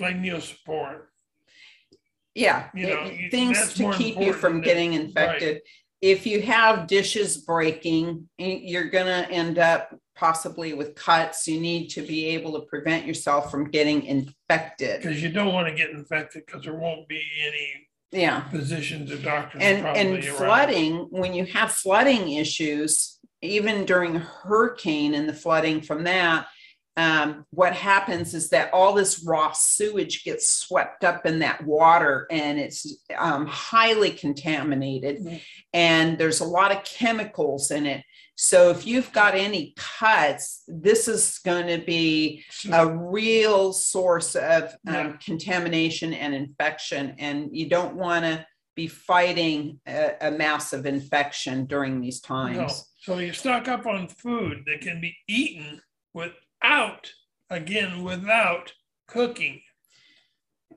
[0.00, 1.02] like Neosporin,
[2.34, 5.62] yeah, you know, it- you- things that's to more keep you from than- getting infected.
[6.02, 11.46] If you have dishes breaking, y- you're gonna end up possibly with cuts.
[11.46, 15.02] You need to be able to prevent yourself from getting infected.
[15.02, 17.88] because you don't want to get infected because there won't be any
[18.22, 18.48] Yeah.
[18.48, 19.60] physicians or doctors.
[19.62, 20.36] And, and around.
[20.36, 26.46] flooding, when you have flooding issues, even during a hurricane and the flooding from that,
[26.98, 32.26] um, what happens is that all this raw sewage gets swept up in that water
[32.30, 35.18] and it's um, highly contaminated.
[35.18, 35.40] Mhm.
[35.74, 38.02] And there's a lot of chemicals in it.
[38.36, 44.74] So if you've got any cuts, this is going to be a real source of
[44.86, 51.64] um, contamination and infection, and you don't want to be fighting a, a massive infection
[51.64, 52.90] during these No, times.
[53.00, 55.80] so you stock up on food that can be eaten
[56.12, 57.10] without,
[57.48, 58.70] again, without
[59.08, 59.62] cooking.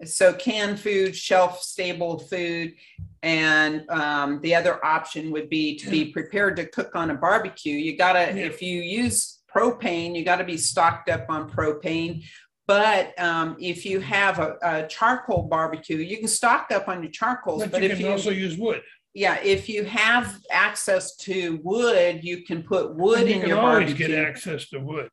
[0.06, 2.74] So canned food, shelf stable food,
[3.22, 7.74] and um, the other option would be to be prepared to cook on a barbecue.
[7.76, 8.46] You gotta, Yeah.
[8.46, 12.24] if you use propane, you gotta be stocked up on propane.
[12.66, 17.12] But um, if you have a, a charcoal barbecue, you can stock up on your
[17.12, 17.64] charcoals.
[17.64, 18.82] But But you if can you also use wood.
[19.16, 23.60] Yeah, if you have access to wood, you can put wood you in can your
[23.60, 25.10] always get access to wood.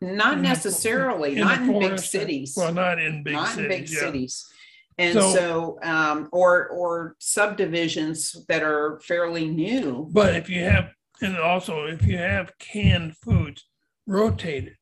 [0.00, 2.10] Not necessarily, in the not in big forest.
[2.10, 2.54] cities.
[2.56, 4.00] Well, not in big Not in big cities, yeah.
[4.00, 4.52] cities.
[4.98, 10.08] And So- so, um, or, or subdivisions that are fairly new.
[10.12, 10.90] But if you have,
[11.20, 13.64] and also if you have canned foods,
[14.06, 14.72] rotate it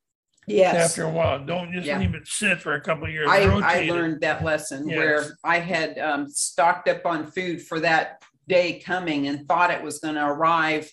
[0.46, 0.90] Yes.
[0.92, 1.44] after a while.
[1.44, 1.98] Don't just Yeah.
[1.98, 3.28] leave it sit for a couple of years.
[3.28, 3.90] I, I it.
[3.92, 4.96] learned that lesson Yes.
[4.96, 9.82] where I had um, stocked up on food for that day coming and thought it
[9.82, 10.90] was going to arrive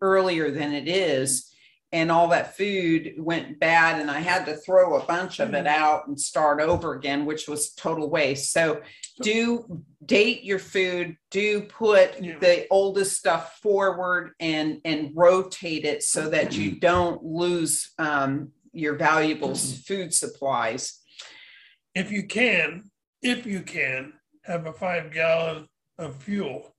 [0.00, 1.52] earlier than it is.
[1.92, 5.66] And all that food went bad, and I had to throw a bunch of it
[5.68, 8.52] out and start over again, which was total waste.
[8.52, 8.82] So,
[9.22, 12.38] do date your food, do put Yeah.
[12.38, 16.78] the oldest stuff forward and and rotate it so that you Mm-hmm.
[16.80, 21.00] don't lose um, your valuable s- food supplies.
[21.94, 22.90] If you can,
[23.22, 24.12] if you can,
[24.44, 25.66] have a five gallon
[25.98, 26.75] of fuel,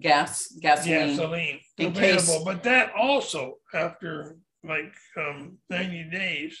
[0.00, 1.16] gas, gasoline.
[1.16, 6.58] gasoline In case- But that also, after like um, 90 days,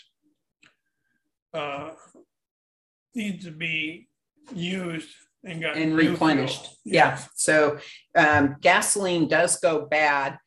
[1.52, 1.92] uh,
[3.14, 4.08] needs to be
[4.54, 5.08] used
[5.44, 6.68] and got and replenished.
[6.84, 7.18] Yeah.
[7.34, 7.78] So
[8.16, 10.38] um, gasoline does go bad.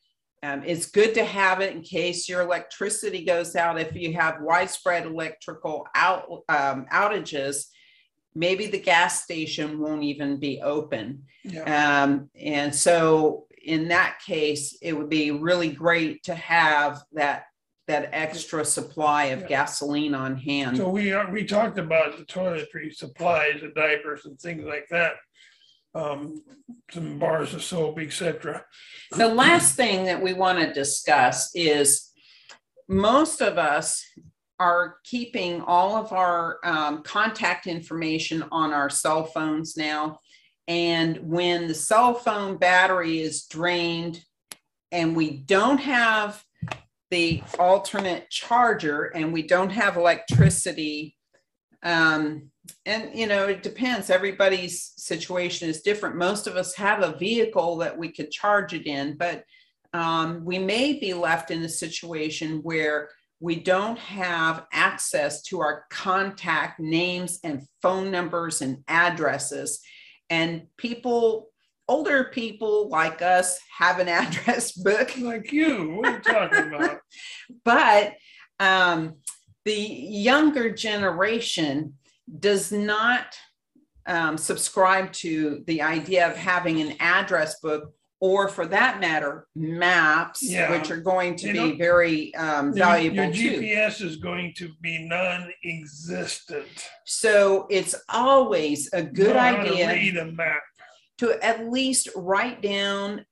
[0.42, 3.80] Um, it's good to have it in case your electricity goes out.
[3.80, 7.64] If you have widespread electrical out um, outages,
[8.38, 11.24] maybe the gas station won't even be open.
[11.42, 12.02] Yeah.
[12.02, 17.44] Um, and so in that case, it would be really great to have that
[17.88, 19.46] that extra supply of Yeah.
[19.48, 20.76] gasoline on hand.
[20.76, 25.14] So we are, we talked about the toiletry supplies, the diapers and things like that.
[25.94, 26.42] Um,
[26.90, 28.62] some bars of soap, etc.
[29.12, 32.12] The last thing that we want to discuss is
[32.88, 34.04] most of us
[34.58, 40.18] are keeping all of our um, contact information on our cell phones now.
[40.66, 44.22] And when the cell phone battery is drained
[44.92, 46.42] and we don't have
[47.10, 51.16] the alternate charger and we don't have electricity,
[51.82, 52.50] um,
[52.84, 54.10] and you know, it depends.
[54.10, 56.16] Everybody's situation is different.
[56.16, 59.44] Most of us have a vehicle that we could charge it in, but
[59.94, 63.08] um, we may be left in a situation where
[63.40, 69.80] we don't have access to our contact names and phone numbers and addresses.
[70.28, 71.50] And people,
[71.86, 75.16] older people like us, have an address book.
[75.18, 76.98] Like you, what are you talking about?
[77.64, 78.14] but
[78.58, 79.16] um,
[79.64, 81.94] the younger generation
[82.40, 83.36] does not
[84.06, 90.42] um, subscribe to the idea of having an address book or for that matter maps
[90.42, 90.70] Yeah.
[90.72, 94.16] which are going to They be don't- very um, Your- valuable Your too GPS is
[94.16, 96.88] going to be non-existent.
[97.04, 100.62] so it's always a good Know how to idea Read a map.
[101.18, 103.24] to at least write down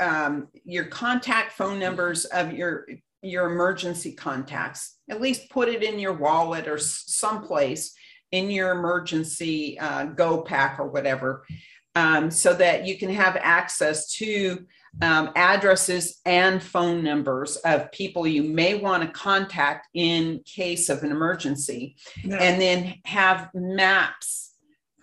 [0.00, 2.86] um, your contact phone numbers of your
[3.22, 4.98] your emergency contacts.
[5.08, 7.94] At least put it in your wallet or s- someplace
[8.32, 11.46] in your emergency uh, go pack or whatever,
[11.94, 14.66] um, so that you can have access to
[15.02, 21.02] um, addresses and phone numbers of people you may want to contact in case of
[21.02, 24.52] an emergency Now, and then have maps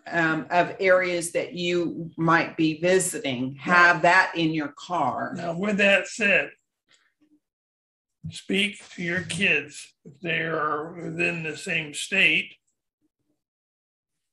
[0.09, 3.55] um, of areas that you might be visiting.
[3.55, 5.33] Have that in your car.
[5.35, 6.51] now, with that said,
[8.29, 12.55] speak to your kids if they are within the same state.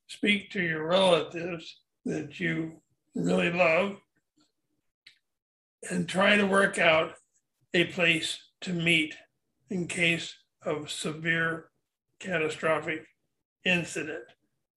[0.06, 2.72] Speak to your relatives that you
[3.14, 3.96] really love
[5.90, 7.12] and try to work out
[7.74, 9.14] a place to meet
[9.68, 10.34] in case
[10.64, 11.66] of severe
[12.18, 13.06] catastrophic
[13.64, 14.24] incident,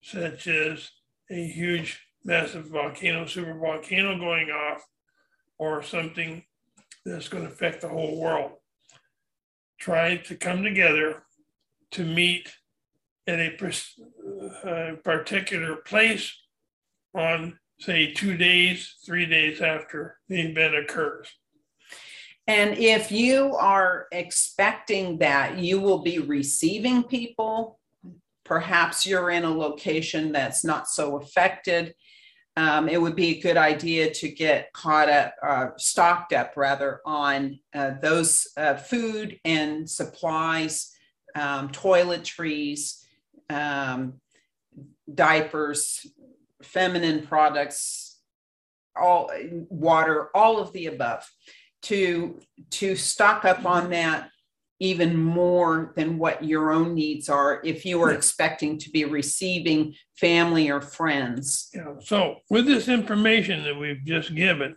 [0.01, 0.91] such as
[1.29, 4.83] a huge, massive volcano, super volcano going off,
[5.57, 6.43] or something
[7.05, 8.51] that's going to affect the whole world.
[9.79, 11.23] Try to come together
[11.91, 12.51] to meet
[13.25, 13.55] at a
[14.65, 16.40] uh, particular place
[17.13, 21.27] on, say, two days, three days after the event occurs.
[22.47, 27.79] And if you are expecting that you will be receiving people,
[28.43, 31.93] perhaps you're in a location that's not so affected.
[32.57, 36.99] Um, it would be a good idea to get caught up, uh, stocked up rather,
[37.05, 40.93] on uh, those uh, food and supplies,
[41.35, 43.05] um, toiletries,
[43.49, 44.15] um,
[45.13, 46.05] diapers,
[46.65, 48.19] feminine products,
[48.95, 49.31] all
[49.69, 51.29] water, all of the above
[51.83, 52.39] to
[52.69, 54.29] to stock up on that
[54.81, 59.93] even more than what your own needs are if you are expecting to be receiving
[60.15, 61.69] family or friends.
[61.71, 64.75] Yeah, so with this information that we've just given,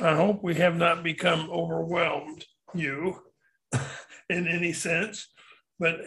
[0.00, 3.20] I hope we have not become overwhelmed, you,
[4.30, 5.28] in any sense.
[5.78, 6.00] But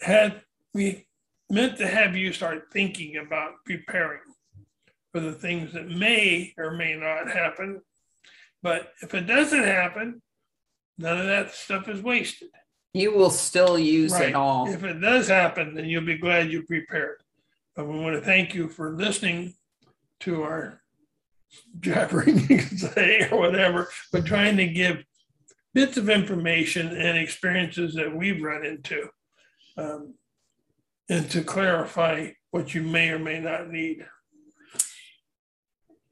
[0.00, 0.40] had
[0.72, 1.06] we
[1.50, 4.20] meant to have you start thinking about preparing
[5.12, 7.80] for the things that may or may not happen.
[8.62, 10.22] But if it doesn't happen,
[10.98, 12.48] none of that stuff is wasted.
[12.92, 14.30] You will still use Right.
[14.30, 14.72] it all.
[14.72, 17.22] If it does happen, then you'll be glad you prepared.
[17.76, 19.54] But we want to thank you for listening
[20.20, 20.80] to our
[21.80, 22.38] jabbering,
[22.76, 25.04] say, or whatever, but trying to give
[25.74, 29.08] bits of information and experiences that we've run into.
[29.76, 30.14] um,
[31.08, 34.06] and to clarify what you may or may not need.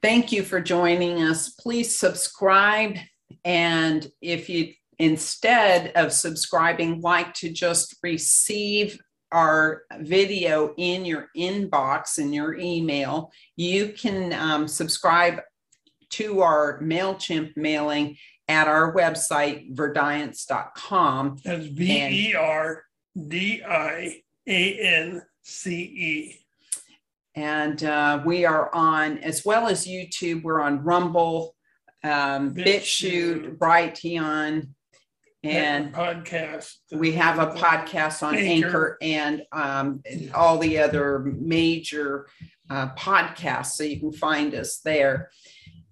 [0.03, 1.51] Thank you for joining us.
[1.51, 2.97] Please subscribe.
[3.45, 8.99] And if you instead of subscribing, like to just receive
[9.31, 15.41] our video in your inbox in your email, you can um, subscribe
[16.11, 18.17] to our MailChimp mailing
[18.49, 21.39] at our website, verdiance.com.
[21.45, 22.85] That's V E R
[23.17, 26.39] D I A N C E.
[27.35, 31.55] And uh, we are on, as well as YouTube, we're on Rumble,
[32.05, 33.57] um, BitChute.
[33.57, 34.69] Brighteon,
[35.45, 36.77] and podcast.
[36.93, 38.67] we have a podcast on Anchor.
[38.67, 40.03] Anchor and um,
[40.35, 42.29] all the other major
[42.71, 43.73] uh, podcasts.
[43.73, 45.31] So you can find us there.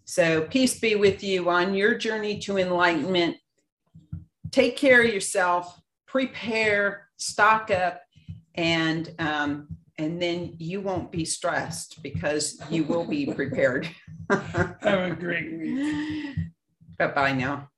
[0.05, 3.36] So peace be with you on your journey to enlightenment.
[4.51, 8.02] Take care of yourself, prepare, stock up,
[8.55, 9.68] and um,
[9.98, 13.89] and then you won't be stressed because you will be prepared.
[14.31, 16.36] Have a great week.
[16.98, 17.70] Bye bye now.